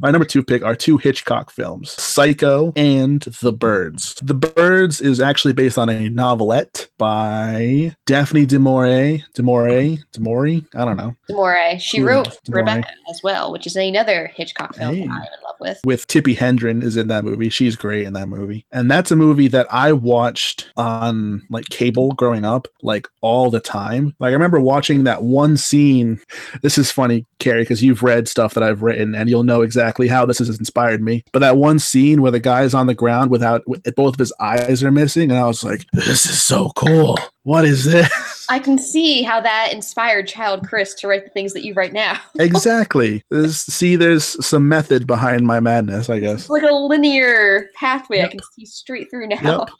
[0.00, 4.16] My number two pick are two Hitchcock films, Psycho and The Birds.
[4.22, 9.22] The Birds is actually based on a novelette by Daphne du Maurier.
[9.34, 9.98] Du Maurier?
[10.12, 10.62] Du Maurier?
[10.74, 11.14] I don't know.
[11.30, 11.80] Demore.
[11.80, 12.56] She Hmm, wrote Demore.
[12.56, 15.00] Rebecca as well, which is another Hitchcock film Hey.
[15.06, 15.80] that I'm in love with.
[15.84, 17.48] With Tippi Hedren is in that movie.
[17.48, 18.66] She's great in that movie.
[18.72, 23.60] And that's a movie that I watched on like cable growing up, like all the
[23.60, 24.14] time.
[24.20, 26.20] Like I remember watching that one scene.
[26.62, 30.08] This is funny, Carrie, because you've read stuff that I've written and you'll know exactly
[30.08, 31.24] how this has inspired me.
[31.32, 34.32] But that one scene where the guy's on the ground without with, both of his
[34.40, 37.18] eyes are missing, and I was like, "This is so cool.
[37.44, 38.10] What is this?"
[38.48, 41.92] I can see how that inspired child Chris to write the things that you write
[41.92, 42.20] now.
[42.38, 43.22] exactly.
[43.30, 46.42] There's, see, there's some method behind my madness, I guess.
[46.42, 48.26] It's like a linear pathway yep.
[48.26, 49.60] I can see straight through now.
[49.60, 49.70] Yep.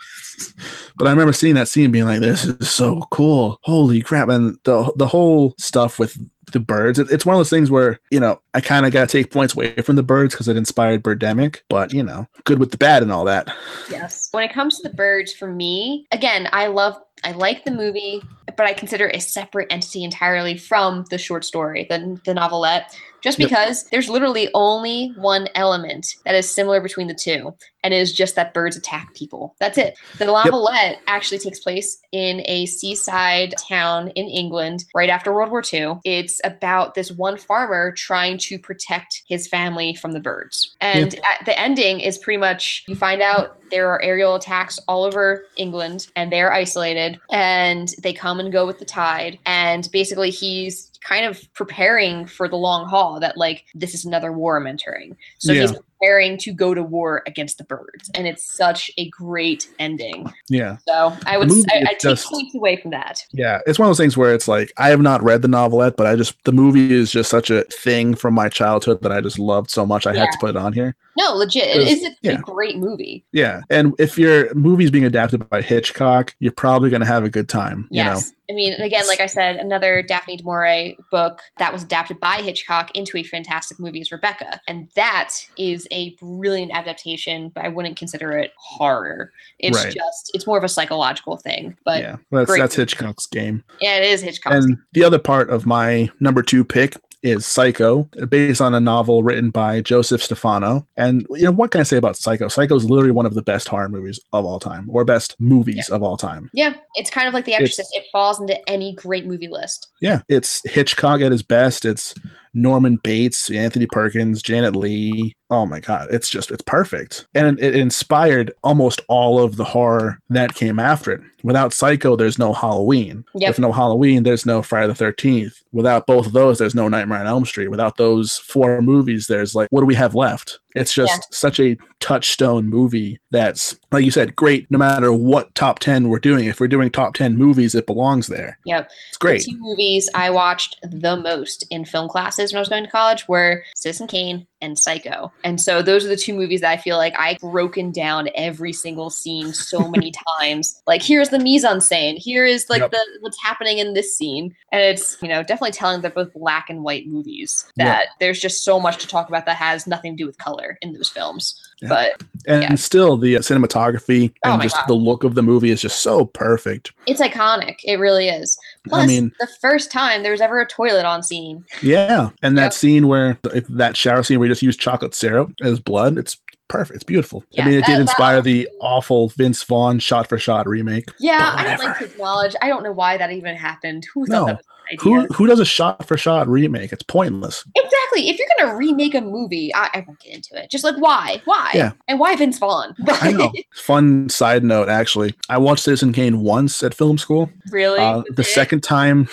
[0.97, 3.59] But I remember seeing that scene, being like, "This is so cool!
[3.63, 6.17] Holy crap!" And the the whole stuff with
[6.53, 6.99] the birds.
[6.99, 9.31] It, it's one of those things where you know I kind of got to take
[9.31, 12.79] points away from the birds because it inspired Birdemic, but you know, good with the
[12.79, 13.49] bad and all that.
[13.91, 14.29] Yes.
[14.33, 18.23] When it comes to the birds, for me, again, I love I like the movie,
[18.47, 22.99] but I consider it a separate entity entirely from the short story, the, the novelette,
[23.25, 23.91] just because yep.
[23.91, 28.37] there's literally only one element that is similar between the two, and it is just
[28.37, 29.57] that birds attack people.
[29.59, 29.99] That's it.
[30.19, 31.03] The novelette yep.
[31.07, 36.01] actually takes place in a seaside town in England right after World War II.
[36.05, 40.77] It's about this one farmer trying to protect his family from the birds.
[40.83, 41.23] And yep.
[41.47, 46.09] the ending is pretty much you find out there are aerial attacks all over England
[46.15, 49.39] and they're isolated and they come and go with the tide.
[49.47, 54.33] And basically, he's kind of preparing for the long haul that like this is another
[54.33, 55.17] war I'm entering.
[55.39, 55.63] So yeah.
[55.63, 60.31] he's preparing to go to war against the birds, and it's such a great ending.
[60.49, 60.77] Yeah.
[60.87, 63.25] So I would I, I take points away from that.
[63.33, 65.97] Yeah, it's one of those things where it's like I have not read the novelette,
[65.97, 69.21] but I just the movie is just such a thing from my childhood that I
[69.21, 70.07] just loved so much.
[70.07, 70.21] I yeah.
[70.21, 70.95] had to put it on here.
[71.17, 72.33] No, legit, it is a, yeah.
[72.33, 73.25] a great movie.
[73.33, 77.31] Yeah, and if your movie's being adapted by Hitchcock, you're probably going to have a
[77.31, 77.89] good time.
[77.91, 78.05] Yes.
[78.05, 78.31] You know?
[78.51, 82.43] I mean, again, like I said, another Daphne du Maurier book that was adapted by
[82.43, 84.61] Hitchcock into a fantastic movie is Rebecca.
[84.69, 89.33] And that is a brilliant adaptation, but I wouldn't consider it horror.
[89.59, 89.95] It's right.
[89.95, 91.77] just, it's more of a psychological thing.
[91.85, 93.65] But yeah, that's, that's Hitchcock's game.
[93.81, 94.85] Yeah, it is Hitchcock's And game.
[94.93, 99.49] the other part of my number two pick is Psycho, based on a novel written
[99.49, 100.87] by Joseph Stefano.
[100.99, 102.49] And you know what can I say about Psycho?
[102.49, 105.87] Psycho is literally one of the best horror movies of all time, or best movies
[105.89, 105.97] yeah.
[105.97, 106.51] of all time.
[106.53, 107.95] Yeah, it's kind of like The Exorcist.
[107.95, 109.89] It's, it falls into any great movie list.
[110.03, 111.87] Yeah, it's Hitchcock at his best.
[111.87, 112.15] It's
[112.53, 115.35] Norman Bates, Anthony Perkins, Janet Leigh.
[115.51, 117.27] Oh my God, it's just, it's perfect.
[117.35, 121.21] And it, inspired almost all of the horror that came after it.
[121.43, 123.25] Without Psycho, there's no Halloween.
[123.35, 123.51] Yep.
[123.51, 125.63] With no Halloween, there's no Friday the 13th.
[125.73, 127.69] Without both of those, there's no Nightmare on Elm Street.
[127.69, 130.59] Without those four movies, there's like, what do we have left?
[130.75, 131.21] It's just yeah.
[131.31, 136.19] such a touchstone movie that's, like you said, great no matter what top 10 we're
[136.19, 136.47] doing.
[136.47, 138.59] If we're doing top 10 movies, it belongs there.
[138.65, 138.91] Yep.
[139.09, 139.45] It's great.
[139.45, 142.91] The two movies I watched the most in film classes when I was going to
[142.91, 145.33] college were Citizen Kane and Psycho.
[145.45, 148.73] And so those are the two movies that I feel like I've broken down every
[148.73, 150.83] single scene so many times.
[150.87, 152.91] Like here's the mise en scène, here is like yep.
[152.91, 154.55] the what's happening in this scene.
[154.73, 158.09] And it's, you know, definitely telling they're both black and white movies that yep.
[158.21, 160.93] there's just so much to talk about that has nothing to do with color in
[160.93, 161.61] those films.
[161.83, 161.89] Yeah.
[161.89, 162.75] But and yeah.
[162.77, 164.89] still the uh, cinematography oh and oh just God.
[164.89, 166.93] the look of the movie is just so perfect.
[167.07, 167.77] It's iconic.
[167.85, 168.59] It really is.
[168.87, 171.65] Plus, I mean, the first time there was ever a toilet on scene.
[171.83, 172.73] Yeah, and that yep.
[172.75, 176.37] scene where that shower scene where you just use chocolate syrup as blood, it's
[176.69, 176.97] perfect.
[176.97, 177.45] It's beautiful.
[177.51, 181.09] Yeah, I mean, it did inspire that, the awful Vince Vaughn shot for shot remake.
[181.19, 182.55] Yeah, I don't like to acknowledge.
[182.61, 184.07] I don't know why that even happened.
[184.13, 184.47] Who thought no.
[184.47, 184.67] that was
[185.01, 186.93] who who does a shot for shot remake?
[186.93, 187.65] It's pointless.
[187.75, 188.29] Exactly.
[188.29, 190.71] If you're gonna remake a movie, I, I won't get into it.
[190.71, 191.43] Just like why?
[191.45, 191.71] Why?
[191.75, 191.93] Yeah.
[192.09, 192.95] And why Vince Vaughn?
[193.09, 193.53] I know.
[193.75, 197.51] Fun side note, actually, I watched Citizen Kane once at film school.
[197.71, 198.01] Really?
[198.01, 199.29] Uh, the second time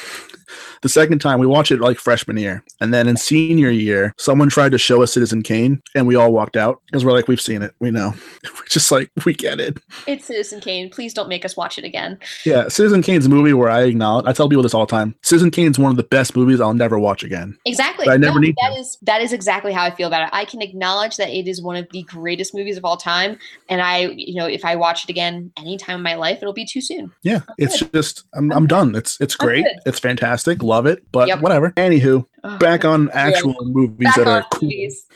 [0.81, 4.49] the second time we watched it like freshman year, and then in senior year, someone
[4.49, 7.41] tried to show us Citizen Kane, and we all walked out because we're like, we've
[7.41, 8.13] seen it, we know.
[8.43, 9.77] We're just like, we get it.
[10.07, 10.89] It's Citizen Kane.
[10.89, 12.17] Please don't make us watch it again.
[12.45, 14.25] Yeah, Citizen Kane's a movie where I acknowledge.
[14.25, 15.15] I tell people this all the time.
[15.21, 17.57] Citizen Kane's one of the best movies I'll never watch again.
[17.65, 18.05] Exactly.
[18.05, 18.55] But I never no, need.
[18.61, 20.29] That is that is exactly how I feel about it.
[20.33, 23.37] I can acknowledge that it is one of the greatest movies of all time,
[23.69, 26.65] and I, you know, if I watch it again anytime in my life, it'll be
[26.65, 27.11] too soon.
[27.23, 27.93] Yeah, I'm it's good.
[27.93, 28.95] just I'm, I'm done.
[28.95, 29.65] It's it's great.
[29.85, 30.63] It's fantastic.
[30.71, 31.03] Love it.
[31.11, 31.71] But yep whatever.
[31.71, 33.73] Anywho, oh, back on actual yeah.
[33.73, 34.71] movies back that are cool.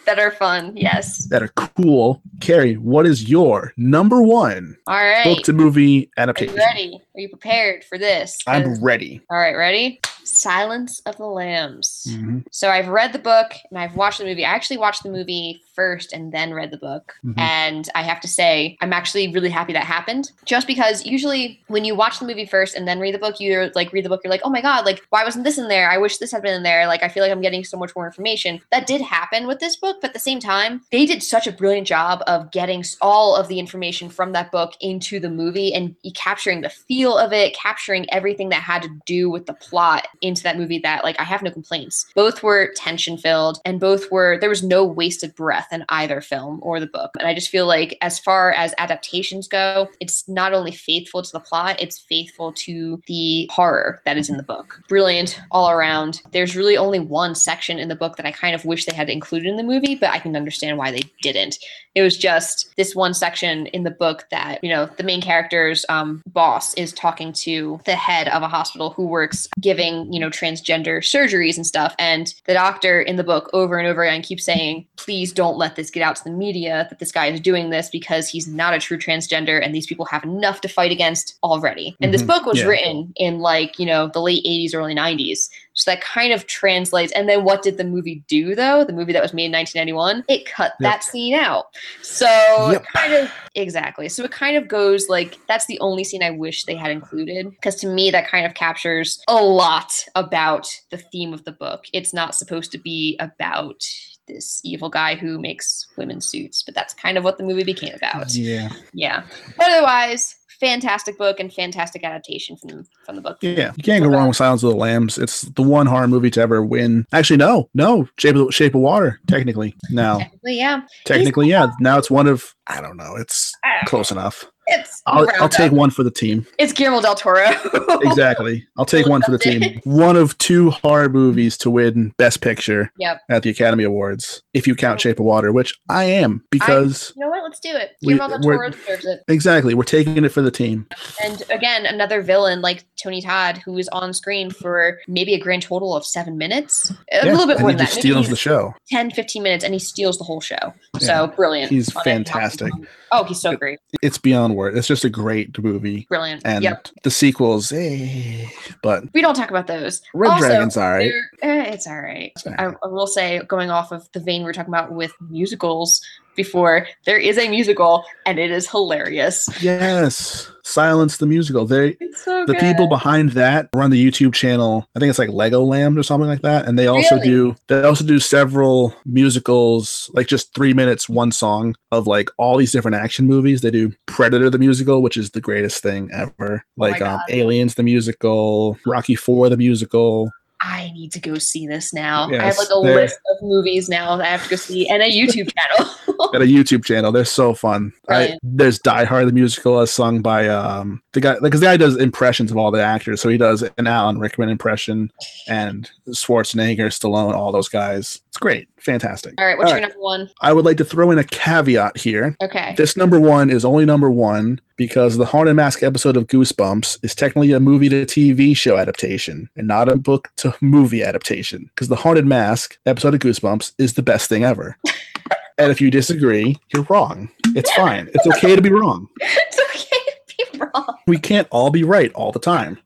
[0.06, 0.76] that are fun.
[0.76, 2.22] Yes, that are cool.
[2.42, 4.76] Carrie, what is your number one?
[4.86, 6.56] All right, book to movie adaptation.
[6.56, 7.02] Are you ready?
[7.16, 8.38] Are you prepared for this?
[8.46, 9.22] I'm ready.
[9.30, 10.02] All right, ready?
[10.26, 12.08] Silence of the Lambs.
[12.10, 12.40] Mm-hmm.
[12.52, 14.46] So I've read the book and I've watched the movie.
[14.46, 17.14] I actually watched the movie first and then read the book.
[17.24, 17.40] Mm-hmm.
[17.40, 20.32] And I have to say, I'm actually really happy that happened.
[20.46, 23.70] Just because usually when you watch the movie first and then read the book, you're
[23.76, 25.90] like read the book, you're like, oh my god, like why wasn't this in there?
[25.90, 26.88] I wish this had been in there.
[26.88, 28.62] Like I feel like I'm getting so much more information.
[28.72, 31.52] That did happen with this book, but at the same time, they did such a
[31.52, 35.96] brilliant job of getting all of the information from that book into the movie and
[36.16, 40.44] capturing the feel of it, capturing everything that had to do with the plot into
[40.44, 42.06] that movie that like I have no complaints.
[42.16, 46.60] Both were tension filled and both were there was no wasted breath in either film
[46.62, 47.12] or the book.
[47.20, 51.32] And I just feel like as far as adaptations go, it's not only faithful to
[51.32, 54.54] the plot, it's faithful to the horror that is in the mm-hmm.
[54.54, 54.82] book.
[54.88, 56.22] Brilliant all around.
[56.32, 59.10] There's really only one section in the book that I kind of wish they had
[59.10, 61.58] included in the movie, but I can understand why they didn't.
[61.96, 65.86] It was just this one section in the book that, you know, the main character's
[65.88, 70.30] um, boss is talking to the head of a hospital who works giving, you know,
[70.30, 71.96] transgender surgeries and stuff.
[71.98, 75.78] And the doctor in the book over and over again keeps saying, please don't let
[75.78, 78.74] this get out to the media that this guy is doing this because he's not
[78.74, 81.96] a true transgender and these people have enough to fight against already.
[82.02, 82.28] And this Mhm.
[82.28, 82.66] book was Yeah.
[82.68, 85.50] written in like, you know, the late 80s, early 90s.
[85.76, 87.12] So that kind of translates.
[87.14, 88.84] And then what did the movie do though?
[88.84, 90.92] The movie that was made in 1991, it cut Yep.
[90.92, 91.66] that scene out.
[92.02, 92.26] So
[92.72, 92.82] Yep.
[92.82, 94.10] it kind of exactly.
[94.10, 97.50] So it kind of goes like that's the only scene I wish they had included
[97.52, 101.86] because to me that kind of captures a lot about the theme of the book.
[101.94, 103.84] It's not supposed to be about
[104.28, 107.94] this evil guy who makes women's suits, but that's kind of what the movie became
[107.94, 108.34] about.
[108.34, 108.70] Yeah.
[108.92, 109.24] Yeah.
[109.56, 113.38] But otherwise, fantastic book and fantastic adaptation from from the book.
[113.42, 115.18] Yeah, you can't go wrong with Silence of the Lambs.
[115.18, 117.06] It's the one horror movie to ever win.
[117.12, 119.20] Actually, no, no, Shape of Shape of Water.
[119.28, 120.82] Technically, now, Technically, yeah.
[121.06, 121.68] technically, yeah.
[121.80, 123.16] Now it's one of I don't know.
[123.16, 123.90] It's I don't know.
[123.90, 124.46] close enough.
[124.68, 126.46] It's I'll, I'll take one for the team.
[126.58, 127.46] It's Guillermo del Toro.
[128.02, 128.68] Exactly.
[128.78, 129.80] I'll take one for the team.
[129.86, 133.22] One of two horror movies to win Best Picture Yep.
[133.30, 137.22] at the Academy Awards, if you count Shape of Water, which I am because You
[137.22, 137.44] know what?
[137.44, 137.92] Let's do it.
[138.02, 139.24] Guillermo del Toro deserves it.
[139.28, 140.88] exactly we're taking it for the team.
[141.24, 145.62] And again, another villain like Tony Todd, who is on screen for maybe a grand
[145.64, 146.92] total of seven minutes.
[147.12, 147.90] A Yeah, little bit more than that.
[147.90, 148.74] steals the show.
[148.90, 150.74] 10, 15 minutes, and he steals the whole show.
[151.00, 151.00] Yeah.
[151.00, 151.72] So brilliant.
[151.72, 152.72] He's fantastic.
[153.12, 153.80] Oh, he's so great.
[154.02, 154.78] It's beyond word.
[154.78, 156.06] It's just a great movie.
[156.10, 156.42] Brilliant.
[156.46, 156.88] And yep.
[157.04, 158.48] the sequels, eh,
[158.82, 160.02] but We don't talk about those.
[160.14, 161.12] Red Also, Dragon's all right.
[161.42, 162.32] Eh, it's all right.
[162.36, 162.74] It's all I.
[162.84, 166.02] I will say, going off of the vein we're talking about with musicals
[166.36, 169.48] before, there is a musical, and it is hilarious.
[169.62, 171.66] Yes, Silence the musical.
[171.66, 172.60] They so the good.
[172.60, 174.88] people behind that run the YouTube channel.
[174.96, 176.68] I think it's like Lego Land or something like that.
[176.68, 177.28] And they also Really?
[177.28, 182.58] do they also do several musicals, like just three minutes, one song of like all
[182.58, 183.62] these different action movies.
[183.62, 186.66] They do Predator the musical, which is the greatest thing ever.
[186.78, 187.22] Like um, Oh God.
[187.30, 190.32] Aliens the musical, Rocky Four the musical.
[190.66, 192.28] I need to go see this now.
[192.32, 195.04] I have like a list of movies now that I have to go see, and
[195.04, 195.94] a YouTube channel.
[196.32, 197.12] Got a YouTube channel.
[197.12, 197.94] They're so fun.
[198.10, 201.78] I, there's Die Hard the musical as sung by um the guy because the guy
[201.78, 203.22] does impressions of all the actors.
[203.22, 205.12] So he does an Alan Rickman impression
[205.48, 208.22] and Schwarzenegger, Stallone, all those guys.
[208.36, 209.34] It's great, fantastic.
[209.38, 210.30] All right, what's All your number one?
[210.42, 212.36] I would like to throw in a caveat here.
[212.44, 212.76] Okay.
[212.78, 217.16] This number one is only number one because the Haunted Mask episode of Goosebumps is
[217.16, 221.70] technically a movie to TV show adaptation and not a book to movie adaptation.
[221.74, 224.78] Because the Haunted Mask episode of Goosebumps is the best thing ever.
[225.58, 227.30] and if you disagree, you're wrong.
[227.56, 228.10] It's fine.
[228.14, 229.08] It's okay to be wrong.
[229.22, 229.96] it's okay
[230.28, 230.98] to be wrong.
[231.08, 232.80] We can't all be right all the time.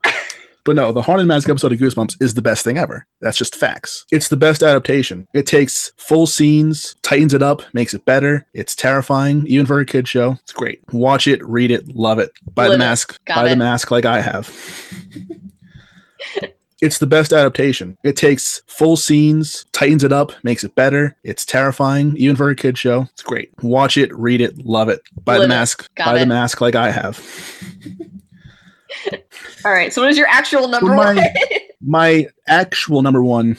[0.66, 3.06] But no, the Haunted Mask episode of Goosebumps is the best thing ever.
[3.22, 4.06] That's just facts.
[4.12, 5.28] It's the best adaptation.
[5.34, 8.46] It takes full scenes, tightens it up, makes it better.
[8.54, 10.34] It's terrifying, even for a kid show.
[10.44, 10.82] It's great.
[10.92, 12.32] Watch it, read it, love it.
[12.54, 13.20] Buy Live the mask.
[13.26, 14.48] Buy the mask like I have.
[16.82, 17.98] it's the best adaptation.
[18.04, 21.16] It takes full scenes, tightens it up, makes it better.
[21.24, 23.08] It's terrifying, even for a kid show.
[23.14, 23.52] It's great.
[23.62, 25.02] Watch it, read it, love it.
[25.24, 25.90] Buy Live the mask.
[25.96, 27.20] Buy the mask like I have.
[29.66, 31.20] All right, so what is your actual number my- one?
[31.82, 33.58] my actual number one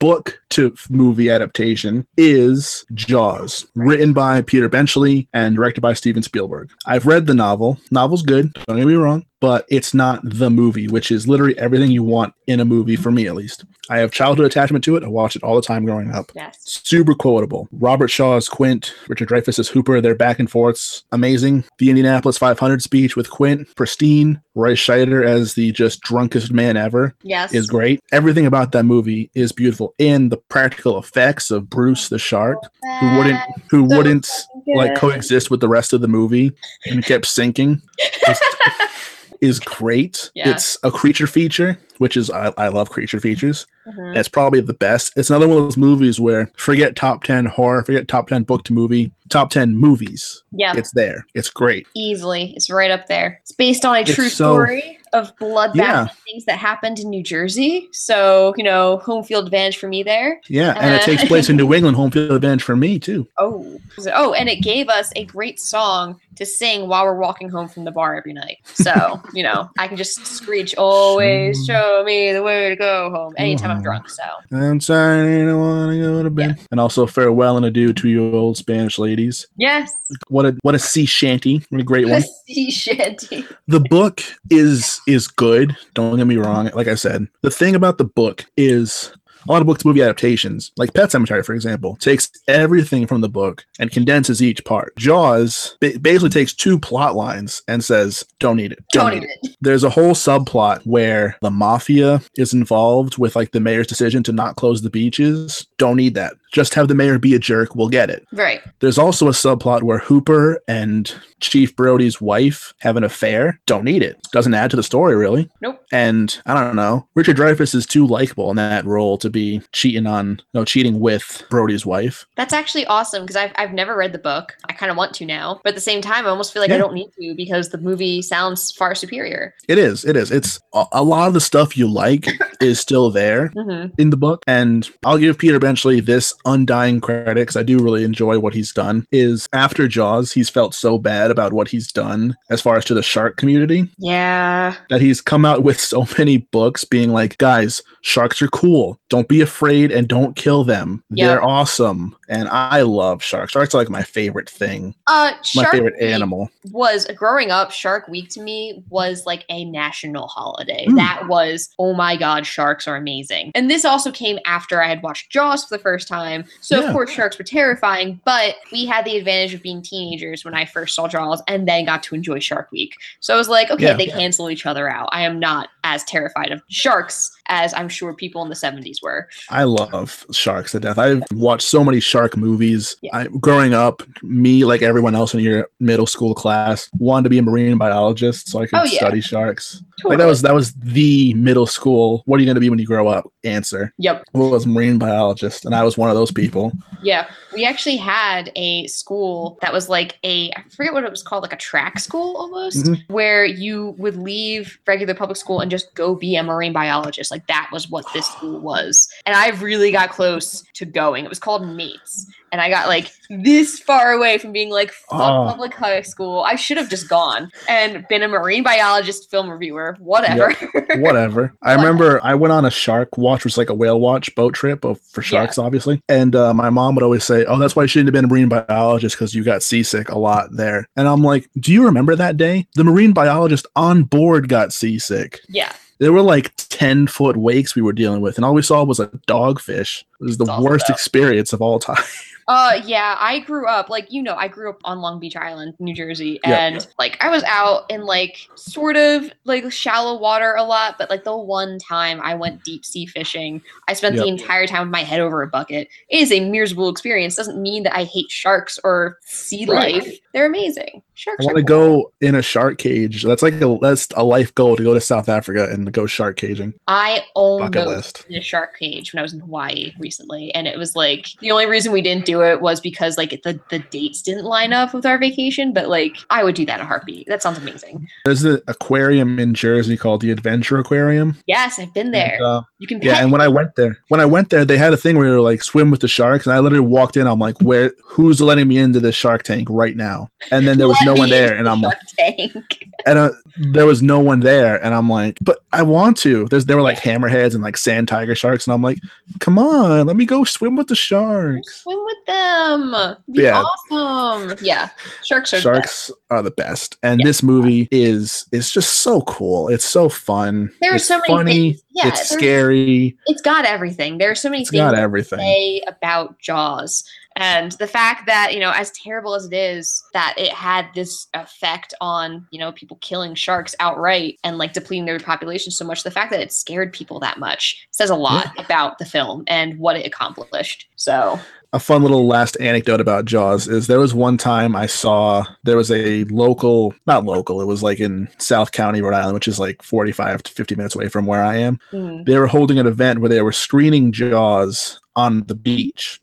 [0.00, 6.70] book to movie adaptation is Jaws, written by Peter Benchley and directed by Steven Spielberg.
[6.86, 7.78] I've read the novel.
[7.92, 11.92] Novel's good, don't get me wrong, but it's not the movie, which is literally everything
[11.92, 13.64] you want in a movie for me at least.
[13.88, 15.04] I have childhood attachment to it.
[15.04, 16.32] I watched it all the time growing up.
[16.34, 16.58] yes.
[16.60, 17.68] Super quotable.
[17.70, 20.00] Robert Shaw as Quint, Richard Dreyfuss as Hooper.
[20.00, 21.64] Their back and forths amazing.
[21.78, 24.42] The Indianapolis 500 speech with Quint, pristine.
[24.58, 27.54] Roy Scheider as the just drunkest man ever Yes.
[27.54, 28.00] is great.
[28.12, 32.58] Everything about that movie is beautiful, and the practical effects of Bruce the shark,
[33.00, 33.40] who wouldn't
[33.70, 34.28] who So wouldn't
[34.74, 36.52] like coexist with the rest of the movie
[36.86, 37.80] and kept sinking,
[39.40, 40.30] is, great.
[40.34, 40.50] Yeah.
[40.50, 43.66] It's a creature feature, which is I, I love creature features.
[43.86, 44.16] Mhm.
[44.16, 45.12] It's probably the best.
[45.16, 48.64] It's another one of those movies where forget top ten horror, forget top ten book
[48.64, 50.42] to movie, top ten movies.
[50.52, 51.24] Yeah, It's there.
[51.34, 51.86] It's great.
[51.94, 52.52] easily.
[52.56, 53.38] It's right up there.
[53.42, 56.08] It's based on a It's true so- story of bloodbath Yeah.
[56.26, 57.88] things that happened in New Jersey.
[57.92, 60.38] So, you know, home field advantage for me there.
[60.48, 63.26] Yeah, and it Uh, takes place in New England, home field advantage for me too.
[63.38, 63.80] Oh.
[64.14, 67.84] Oh, and it gave us a great song to sing while we're walking home from
[67.84, 68.58] the bar every night.
[68.64, 73.34] So, you know, I can just screech always show me the way to go home.
[73.36, 76.58] Anytime I'm drunk, so I'm sorry, I don't want to go to bed.
[76.70, 79.46] And also farewell and adieu to you old Spanish ladies.
[79.56, 79.92] yes,
[80.28, 81.62] What a what a sea shanty.
[81.68, 82.22] What a great one.
[82.46, 83.44] sea shanty.
[83.66, 87.98] the book is is good don't get me wrong like i said the thing about
[87.98, 89.12] the book is
[89.48, 93.20] a lot of books to movie adaptations like Pet Sematary for example takes everything from
[93.22, 94.94] the book and condenses each part.
[94.96, 98.84] Jaws basically takes two plot lines and says don't need it.
[98.92, 99.38] Don't, Don't need it.
[99.44, 99.56] even.
[99.60, 104.32] there's a whole subplot where the mafia is involved with like the mayor's decision to
[104.32, 105.66] not close the beaches.
[105.78, 108.60] Don't need that just have the mayor be a jerk we'll get it Right.
[108.80, 113.60] there's also a subplot where Hooper and Chief Brody's wife have an affair.
[113.66, 114.16] Don't need it.
[114.32, 115.48] Doesn't add to the story really.
[115.60, 115.80] Nope.
[115.92, 117.06] And I don't know.
[117.14, 121.44] Richard Dreyfuss is too likable in that role to be cheating on, no, cheating with
[121.48, 122.26] Brody's wife.
[122.36, 124.56] That's actually awesome because I've, I've never read the book.
[124.68, 125.60] I kind of want to now.
[125.62, 127.78] But at the same time, I almost feel like I don't need to because the
[127.78, 129.54] movie sounds far superior.
[129.68, 130.04] It is.
[130.04, 130.32] It is.
[130.32, 132.26] It's a, a lot of the stuff you like
[132.60, 134.42] is still there hmm in the book.
[134.48, 138.72] And I'll give Peter Benchley this undying credit because I do really enjoy what he's
[138.72, 139.06] done.
[139.12, 142.94] Is after Jaws, he's felt so bad about what he's done as far as to
[142.94, 144.74] the shark community Yeah.
[144.90, 148.98] that he's come out with so many books being like, guys, sharks are cool.
[149.08, 151.02] Don't be afraid and don't kill them.
[151.10, 151.26] Yep.
[151.28, 152.14] They're awesome.
[152.28, 153.52] And I love sharks.
[153.52, 156.50] Sharks are like my favorite thing, Uh, my Shark favorite Week animal.
[156.72, 157.70] was growing up.
[157.70, 160.84] Shark Week to me was like a national holiday.
[160.88, 160.96] Mm.
[160.96, 163.50] That was oh my god, sharks are amazing.
[163.54, 166.27] And this also came after I had watched Jaws for the first time.
[166.60, 166.86] So Yeah.
[166.88, 170.64] of course sharks were terrifying, but we had the advantage of being teenagers when I
[170.64, 172.94] first saw Jaws, and then got to enjoy Shark Week.
[173.20, 173.94] So I was like, okay, Yeah.
[173.94, 175.08] they cancel each other out.
[175.12, 179.26] I am not as terrified of sharks as I'm sure people in the 70s were.
[179.48, 180.98] I love sharks to death.
[180.98, 182.96] I've watched so many shark movies.
[183.00, 183.16] Yeah.
[183.16, 187.38] I, growing up, me, like everyone else in your middle school class, wanted to be
[187.38, 188.98] a marine biologist so I could Oh, yeah.
[188.98, 189.82] study sharks.
[190.02, 190.10] Totally.
[190.16, 192.22] Like that was that was the middle school.
[192.26, 193.32] What are you going to be when you grow up?
[193.44, 193.92] Answer.
[193.98, 194.24] Yep.
[194.34, 196.70] Well, was marine biologist, and I was one of those people.
[197.02, 201.22] Yeah, we actually had a school that was like a I forget what it was
[201.22, 203.08] called, like a track school almost, Mhm.
[203.08, 207.30] where you would leave regular public school and just go be a marine biologist.
[207.30, 209.08] Like that was what this school was.
[209.26, 211.24] And I really got close to going.
[211.24, 212.26] It was called Mates.
[212.52, 215.46] And I got like this far away from being like fuck Oh.
[215.48, 216.40] public high school.
[216.46, 220.52] I should have just gone and been a marine biologist film reviewer, whatever.
[220.96, 221.52] whatever.
[221.62, 224.54] I remember I went on a shark watch, which was like a whale watch boat
[224.54, 225.26] trip of, for Yeah.
[225.28, 226.02] sharks, obviously.
[226.08, 228.28] And uh, my mom would always say, "Oh, that's why you shouldn't have been a
[228.28, 232.16] marine biologist because you got seasick a lot there." And I'm like, "Do you remember
[232.16, 232.66] that day?
[232.74, 235.40] The marine biologist on board got seasick.
[235.48, 235.72] yeah.
[235.98, 239.00] There were like ten foot wakes we were dealing with, and all we saw was
[239.00, 240.02] a dogfish.
[240.20, 242.02] It was the worst experience of all time.
[242.48, 245.74] Uh yeah, I grew up like you know, I grew up on Long Beach Island,
[245.80, 246.56] New Jersey, Yeah.
[246.66, 251.10] and like I was out in like sort of like shallow water a lot, but
[251.10, 254.90] like the one time I went deep sea fishing, I spent the entire time with
[254.92, 255.88] my head over a bucket.
[256.08, 257.36] It is a miserable experience.
[257.36, 259.96] Doesn't mean that I hate sharks or sea Right.
[260.02, 260.18] life.
[260.32, 261.02] They're amazing.
[261.14, 263.24] sharks I want to go in a shark cage.
[263.24, 266.36] That's like a that's a life goal to go to South Africa and go shark
[266.36, 266.74] caging.
[266.86, 270.96] I almost in a shark cage when I was in Hawaii recently, and it was
[270.96, 274.44] like the only reason we didn't do it was because like the the dates didn't
[274.44, 275.72] line up with our vacation.
[275.72, 277.26] But like I would do that in a heartbeat.
[277.28, 278.08] That sounds amazing.
[278.24, 281.36] There's an aquarium in Jersey called the Adventure Aquarium.
[281.46, 282.36] Yes, I've been there.
[282.36, 284.78] And, uh, you can Yeah, and when I went there, when I went there, they
[284.78, 287.16] had a thing where you were like swim with the sharks, and I literally walked
[287.16, 287.26] in.
[287.26, 287.92] I'm like, where?
[288.04, 290.28] Who's letting me into this shark tank right now?
[290.50, 292.84] And then there was no one there, and I'm like, tank.
[293.06, 293.30] and uh,
[293.72, 296.44] there was no one there, and I'm like, but I want to.
[296.46, 298.98] There's there were like hammerheads and like sand tiger sharks, and I'm like,
[299.38, 301.82] come on, let me go swim with the sharks.
[301.84, 303.16] Swim with them.
[303.30, 303.62] Be Yeah.
[303.90, 304.58] awesome.
[304.60, 304.88] Yeah,
[305.24, 306.06] sharks are the best.
[306.06, 307.26] Sharks are the best, and Yeah.
[307.26, 309.68] this movie is is just so cool.
[309.68, 310.72] It's so fun.
[310.80, 311.72] There are it's so many funny.
[311.74, 311.82] things.
[311.92, 313.16] Yeah, it's scary.
[313.26, 314.18] It's got everything.
[314.18, 315.38] There are so many It's things got to everything.
[315.38, 317.04] say about Jaws.
[317.38, 321.28] And the fact that, you know, as terrible as it is, that it had this
[321.34, 326.02] effect on, you know, people killing sharks outright and like depleting their population so much,
[326.02, 329.78] the fact that it scared people that much says a lot about the film and
[329.78, 330.88] what it accomplished.
[330.96, 331.38] So,
[331.74, 335.76] a fun little last anecdote about Jaws is there was one time I saw there
[335.76, 339.58] was a local, not local, it was like in South County, Rhode Island, which is
[339.60, 341.78] like 45 to 50 minutes away from where I am.
[341.92, 346.20] mm, They were holding an event where they were screening Jaws on the beach.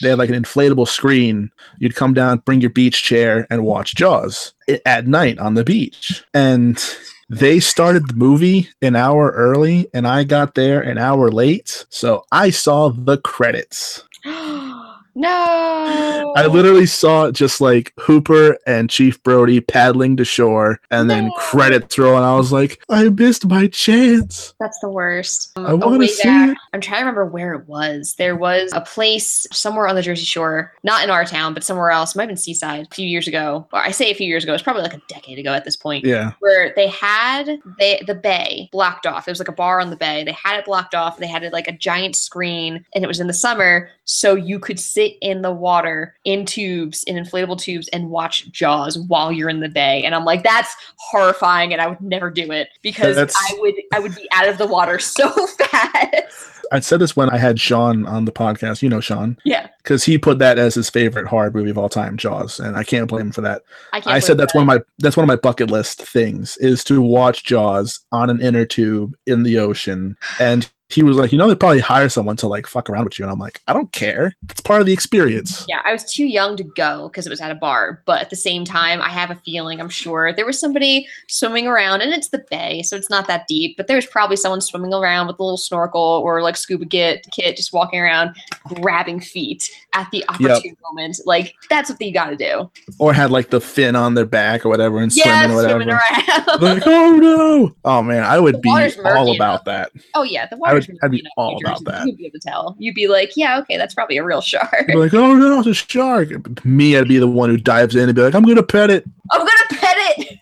[0.00, 1.50] They had like an inflatable screen.
[1.78, 4.54] You'd come down, bring your beach chair, and watch Jaws
[4.86, 6.22] at night on the beach.
[6.32, 6.82] And
[7.28, 11.84] they started the movie an hour early, and I got there an hour late.
[11.90, 14.04] So I saw the credits.
[15.14, 16.32] No.
[16.36, 21.32] I literally saw just like Hooper and Chief Brody paddling to shore and then No.
[21.38, 24.54] credits roll, and I was like, I missed my chance.
[24.60, 25.52] That's the worst.
[25.56, 26.56] Um, I a wanna see back- it.
[26.72, 28.14] I'm trying to remember where it was.
[28.18, 31.90] There was a place somewhere on the Jersey Shore, not in our town, but somewhere
[31.90, 32.14] else.
[32.14, 33.66] It might have been Seaside a few years ago.
[33.72, 34.54] Or I say a few years ago.
[34.54, 36.04] It's probably like a decade ago at this point.
[36.04, 36.32] Yeah.
[36.40, 39.26] Where they had they, the bay blocked off.
[39.26, 40.22] It was like a bar on the bay.
[40.24, 41.18] They had it blocked off.
[41.18, 44.58] They had it like a giant screen, and it was in the summer, so you
[44.58, 49.48] could sit in the water in tubes, in inflatable tubes, and watch Jaws while you're
[49.48, 50.02] in the bay.
[50.02, 53.74] And I'm like, that's horrifying, and I would never do it because That's- I would
[53.94, 56.46] I would be out of the water so fast.
[56.72, 58.82] I said this when I had Sean on the podcast.
[58.82, 61.88] You know Sean, Yeah, because he put that as his favorite horror movie of all
[61.88, 63.62] time, Jaws, and I can't blame him for that.
[63.92, 64.16] I can't.
[64.16, 67.00] I said that's one of my that's one of my bucket list things is to
[67.00, 70.16] watch Jaws on an inner tube in the ocean.
[70.40, 73.18] And he was like, you know, they probably hire someone to like fuck around with
[73.18, 74.34] you, and I'm like, I don't care.
[74.48, 75.64] It's part of the experience.
[75.68, 78.02] Yeah, I was too young to go because it was at a bar.
[78.06, 81.66] But at the same time, I have a feeling, I'm sure, there was somebody swimming
[81.66, 83.76] around, and it's the bay, so it's not that deep.
[83.76, 87.56] But there's probably someone swimming around with a little snorkel or like scuba kit, kit
[87.56, 88.34] just walking around,
[88.80, 91.18] grabbing feet at the opportune moment.
[91.24, 92.70] Like, that's what you got to do.
[92.98, 95.80] Or had like the fin on their back or whatever and Yeah, swimming or whatever.
[95.82, 96.62] swimming around.
[96.62, 97.76] like, oh no!
[97.84, 99.36] Oh man, I would be all enough.
[99.36, 99.92] about that.
[100.14, 101.84] oh, yeah, the I water's would- I'd be murky enough in all New about Jersey,
[101.86, 102.06] that.
[102.06, 102.76] You'd be able to tell.
[102.78, 104.72] You'd be like, yeah, okay, that's probably a real shark.
[104.72, 106.28] I'd be like, oh no, it's a shark.
[106.64, 109.04] Me, I'd be the one who dives in and be like, I'm gonna pet it.
[109.32, 110.38] I'm going to pet it.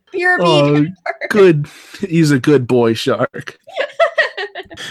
[0.12, 0.86] You're a Oh,
[1.30, 1.68] good.
[2.00, 3.58] He's a good boy shark.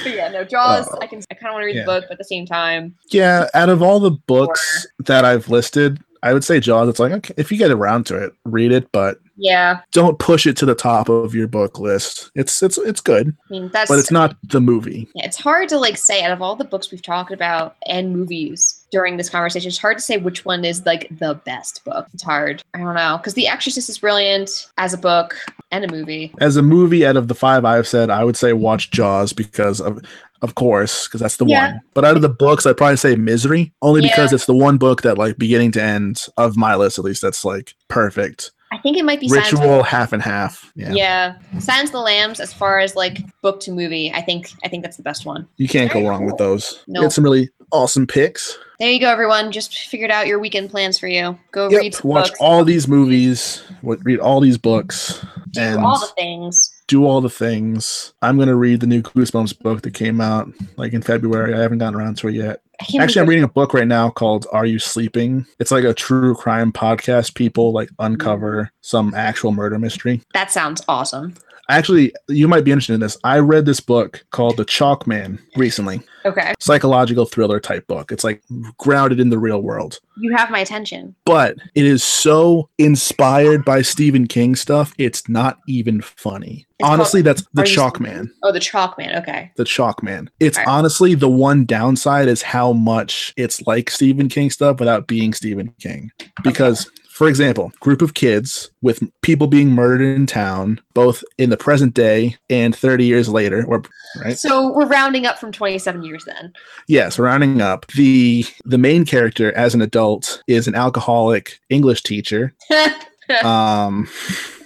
[0.03, 0.88] But yeah, no, Jaws.
[0.91, 0.97] Oh.
[1.01, 1.21] I can.
[1.31, 1.81] I kind of want to read Yeah.
[1.83, 5.47] the book, but at the same time, Yeah, out of all the books that I've
[5.49, 6.89] listed, I would say Jaws.
[6.89, 9.82] It's like okay, if you get around to it, read it, but yeah.
[9.91, 12.32] don't push it to the top of your book list.
[12.36, 13.89] It's it's it's good, I mean, that's.
[13.89, 15.07] but it's not the movie.
[15.15, 18.15] Yeah, it's hard to like say out of all the books we've talked about and
[18.15, 19.70] movies during this conversation.
[19.70, 22.07] It's hard to say which one is like the best book.
[22.13, 22.63] It's hard.
[22.74, 25.36] I don't know because The Exorcist is brilliant as a book
[25.72, 26.34] and a movie.
[26.39, 29.82] As a movie, out of the five I've said, I would say watch Jaws because
[29.82, 30.01] of
[30.41, 31.71] of course, because that's the Yeah.
[31.73, 31.81] one.
[31.93, 34.35] But out of the books, I'd probably say Misery, only because Yeah.
[34.35, 37.43] it's the one book that like beginning to end of my list at least that's
[37.45, 38.51] like perfect.
[38.69, 39.88] I think it might be Silence Ritual Lambs.
[39.88, 40.71] half and half.
[40.75, 40.91] Yeah.
[40.91, 42.41] Yeah, Silence of the Lambs.
[42.41, 45.47] As far as like book to movie, I think I think that's the best one.
[45.55, 46.79] You can't go wrong with those.
[46.88, 47.01] No.
[47.01, 48.57] Get some really awesome picks.
[48.79, 49.51] There you go, everyone.
[49.53, 51.39] Just figured out your weekend plans for you.
[51.53, 52.38] Go Yep, read watch books.
[52.41, 55.19] all these movies, read all these books,
[55.51, 56.69] do and all the things.
[56.88, 58.13] Do all the things.
[58.21, 61.53] I'm gonna read the new Goosebumps book that came out like in February.
[61.53, 62.61] I haven't gotten around to it yet.
[62.99, 66.35] Actually, I'm reading a book right now called "Are You Sleeping?" It's like a true
[66.35, 67.35] crime podcast.
[67.35, 68.69] People like uncover mm.
[68.81, 70.21] some actual murder mystery.
[70.33, 71.33] that sounds awesome.
[71.70, 73.18] Actually, you might be interested in this.
[73.24, 76.01] I read this book called The Chalk Man recently.
[76.26, 78.11] Okay, Psychological thriller type book.
[78.11, 78.41] It's like
[78.78, 79.99] grounded in the real world.
[80.18, 81.15] you have my attention.
[81.26, 84.93] but it is so inspired by Stephen King stuff.
[84.97, 86.65] It's not even funny.
[86.80, 88.32] It's honestly, called- that's the You Chalk Man.
[88.43, 89.15] Oh, the Chalk Man.
[89.22, 89.51] Okay.
[89.55, 90.30] The Chalk Man.
[90.39, 90.68] It's Alright.
[90.70, 95.74] honestly the one downside is how much it's like Stephen King stuff without being Stephen
[95.80, 96.11] King.
[96.43, 101.57] Because, for example, group of kids with people being murdered in town, both in the
[101.57, 103.82] present day and 30 years later, or
[104.24, 104.38] right?
[104.38, 106.53] So we're rounding up from 27 years then.
[106.88, 107.88] Yes, rounding up.
[107.88, 112.53] The the main character as an adult is an alcoholic English teacher
[113.43, 114.07] um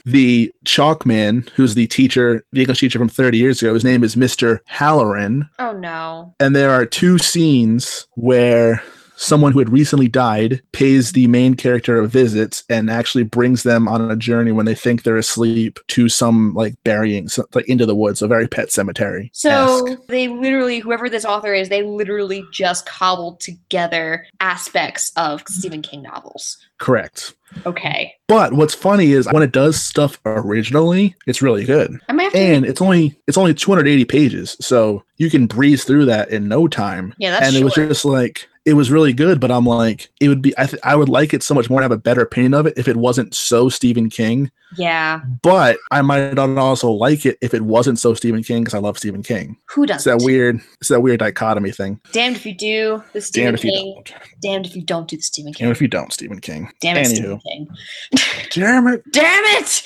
[0.06, 4.16] the chalkman who's the teacher the english teacher from 30 years ago his name is
[4.16, 6.34] mr halloran oh no.
[6.40, 8.84] and there are two scenes where
[9.22, 13.88] someone who had recently died pays the main character a visit and actually brings them
[13.88, 17.86] on a journey when they think they're asleep to some like burying so, like into
[17.86, 22.44] the woods a very Pet Sematary So they literally, whoever this author is, they literally
[22.52, 26.58] just cobbled together aspects of Stephen King novels.
[26.80, 28.14] correct Okay.
[28.28, 32.32] but what's funny is when it does stuff originally it's really good I might have
[32.34, 32.40] to.
[32.40, 36.68] and it's only it's only 280 pages so you can breeze through that in no
[36.70, 40.10] time yeah, that's and it was just like it was really good but i'm like
[40.20, 41.98] it would be i, th- I would like it so much more to have a
[41.98, 45.22] better opinion of it if it wasn't so stephen king yeah.
[45.42, 48.78] but i might not also like it if it wasn't so stephen king because i
[48.80, 50.20] love stephen king Who doesn't?
[50.20, 53.64] that weird it's that weird dichotomy thing Damned if you do the Stephen damn if
[53.66, 54.04] you King.
[54.42, 55.66] Damned if you don't do the Stephen King.
[55.66, 57.40] damn if you don't stephen king Damn it, Anywho.
[57.40, 57.68] Stephen King.
[58.54, 59.84] damn it Damn it!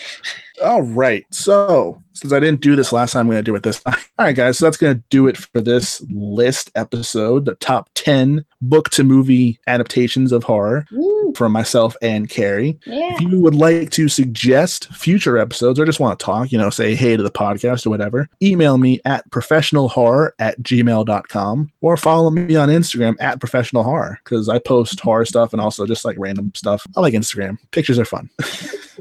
[0.64, 1.26] All right.
[1.32, 3.96] So, since I didn't do this last time, I'm going to do it this time.
[4.18, 4.58] All right, guys.
[4.58, 9.04] So, that's going to do it for this list episode the top 10 book to
[9.04, 10.86] movie adaptations of horror.
[10.94, 11.34] Woo.
[11.36, 12.80] from myself and Carrie.
[12.86, 13.16] Yeah.
[13.16, 16.70] If you would like to suggest future episodes or just want to talk, you know,
[16.70, 22.30] say hey to the podcast or whatever, email me at professionalhorror at gmail.com or follow
[22.30, 25.08] me on Instagram at professional horror because I post mm-hmm.
[25.08, 26.86] horror stuff and also just like random stuff.
[26.96, 27.58] I like Instagram.
[27.72, 28.30] Pictures are fun.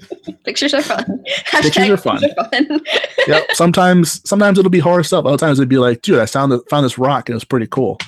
[0.44, 1.24] Pictures are fun.
[1.50, 2.22] Pictures are fun.
[3.26, 3.50] yep.
[3.52, 5.24] Sometimes sometimes it'll be horror stuff.
[5.24, 7.66] Other times it'd be like, dude, I found found this rock and it was pretty
[7.66, 7.98] cool.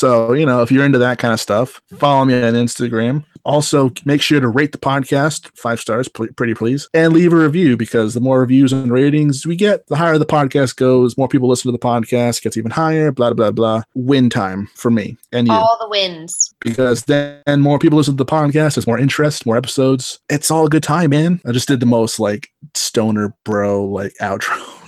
[0.00, 3.22] So, you know, if you're into that kind of stuff, follow me on Instagram.
[3.44, 7.76] Also, make sure to rate the podcast five stars, pretty please, and leave a review
[7.76, 11.18] because the more reviews and ratings we get, the higher the podcast goes.
[11.18, 13.12] More people listen to the podcast, gets even higher.
[13.12, 13.82] Blah blah blah.
[13.94, 16.54] Win time for me and you All the wins.
[16.60, 18.76] because then more people listen to the podcast.
[18.76, 20.18] There's more interest, more episodes.
[20.30, 21.42] It's all a good time, man.
[21.46, 24.76] I just did the most like stoner bro like outro.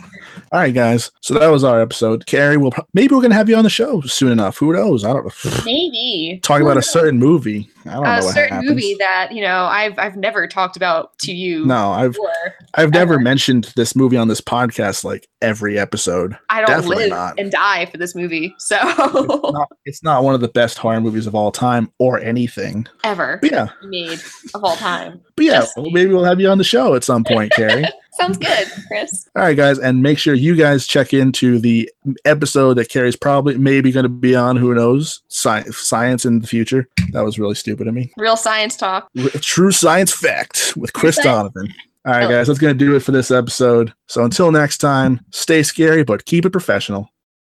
[0.53, 1.11] All right, guys.
[1.22, 2.26] So that was our episode.
[2.26, 4.59] Carrie, will maybe we're gonna have you on the show soon enough.
[4.59, 5.03] Who knows?
[5.03, 5.50] I don't know.
[5.64, 6.40] Maybe.
[6.42, 7.70] Talk about a certain movie.
[7.86, 8.68] I don't a know what certain happens.
[8.70, 11.64] movie that you know I've I've never talked about to you.
[11.64, 12.30] no, I've before.
[12.74, 13.22] I've never ever.
[13.22, 16.36] mentioned this movie on this podcast like every episode.
[16.50, 17.40] I don't Definitely live not.
[17.40, 21.00] and die for this movie, so It's not, it's not one of the best horror
[21.00, 22.86] movies of all time or anything.
[23.05, 24.20] ever But yeah, made
[24.55, 25.18] of all time.
[25.34, 27.86] but yeah, well, maybe we'll have you on the show at some point, Carrie.
[28.14, 29.28] Sounds good, Chris.
[29.36, 31.90] All right, guys, and make sure you guys check into the
[32.24, 34.56] episode that Carrie's probably maybe going to be on.
[34.56, 35.22] Who knows?
[35.28, 36.88] Science, science in the future.
[37.12, 38.12] That was really stupid of me.
[38.16, 39.08] Real science talk.
[39.18, 41.16] R- True science fact with Chris.
[41.22, 41.72] Donovan.
[42.04, 43.92] All right, guys, that's going to do it for this episode.
[44.08, 47.08] So until next time, stay scary, but keep it professional.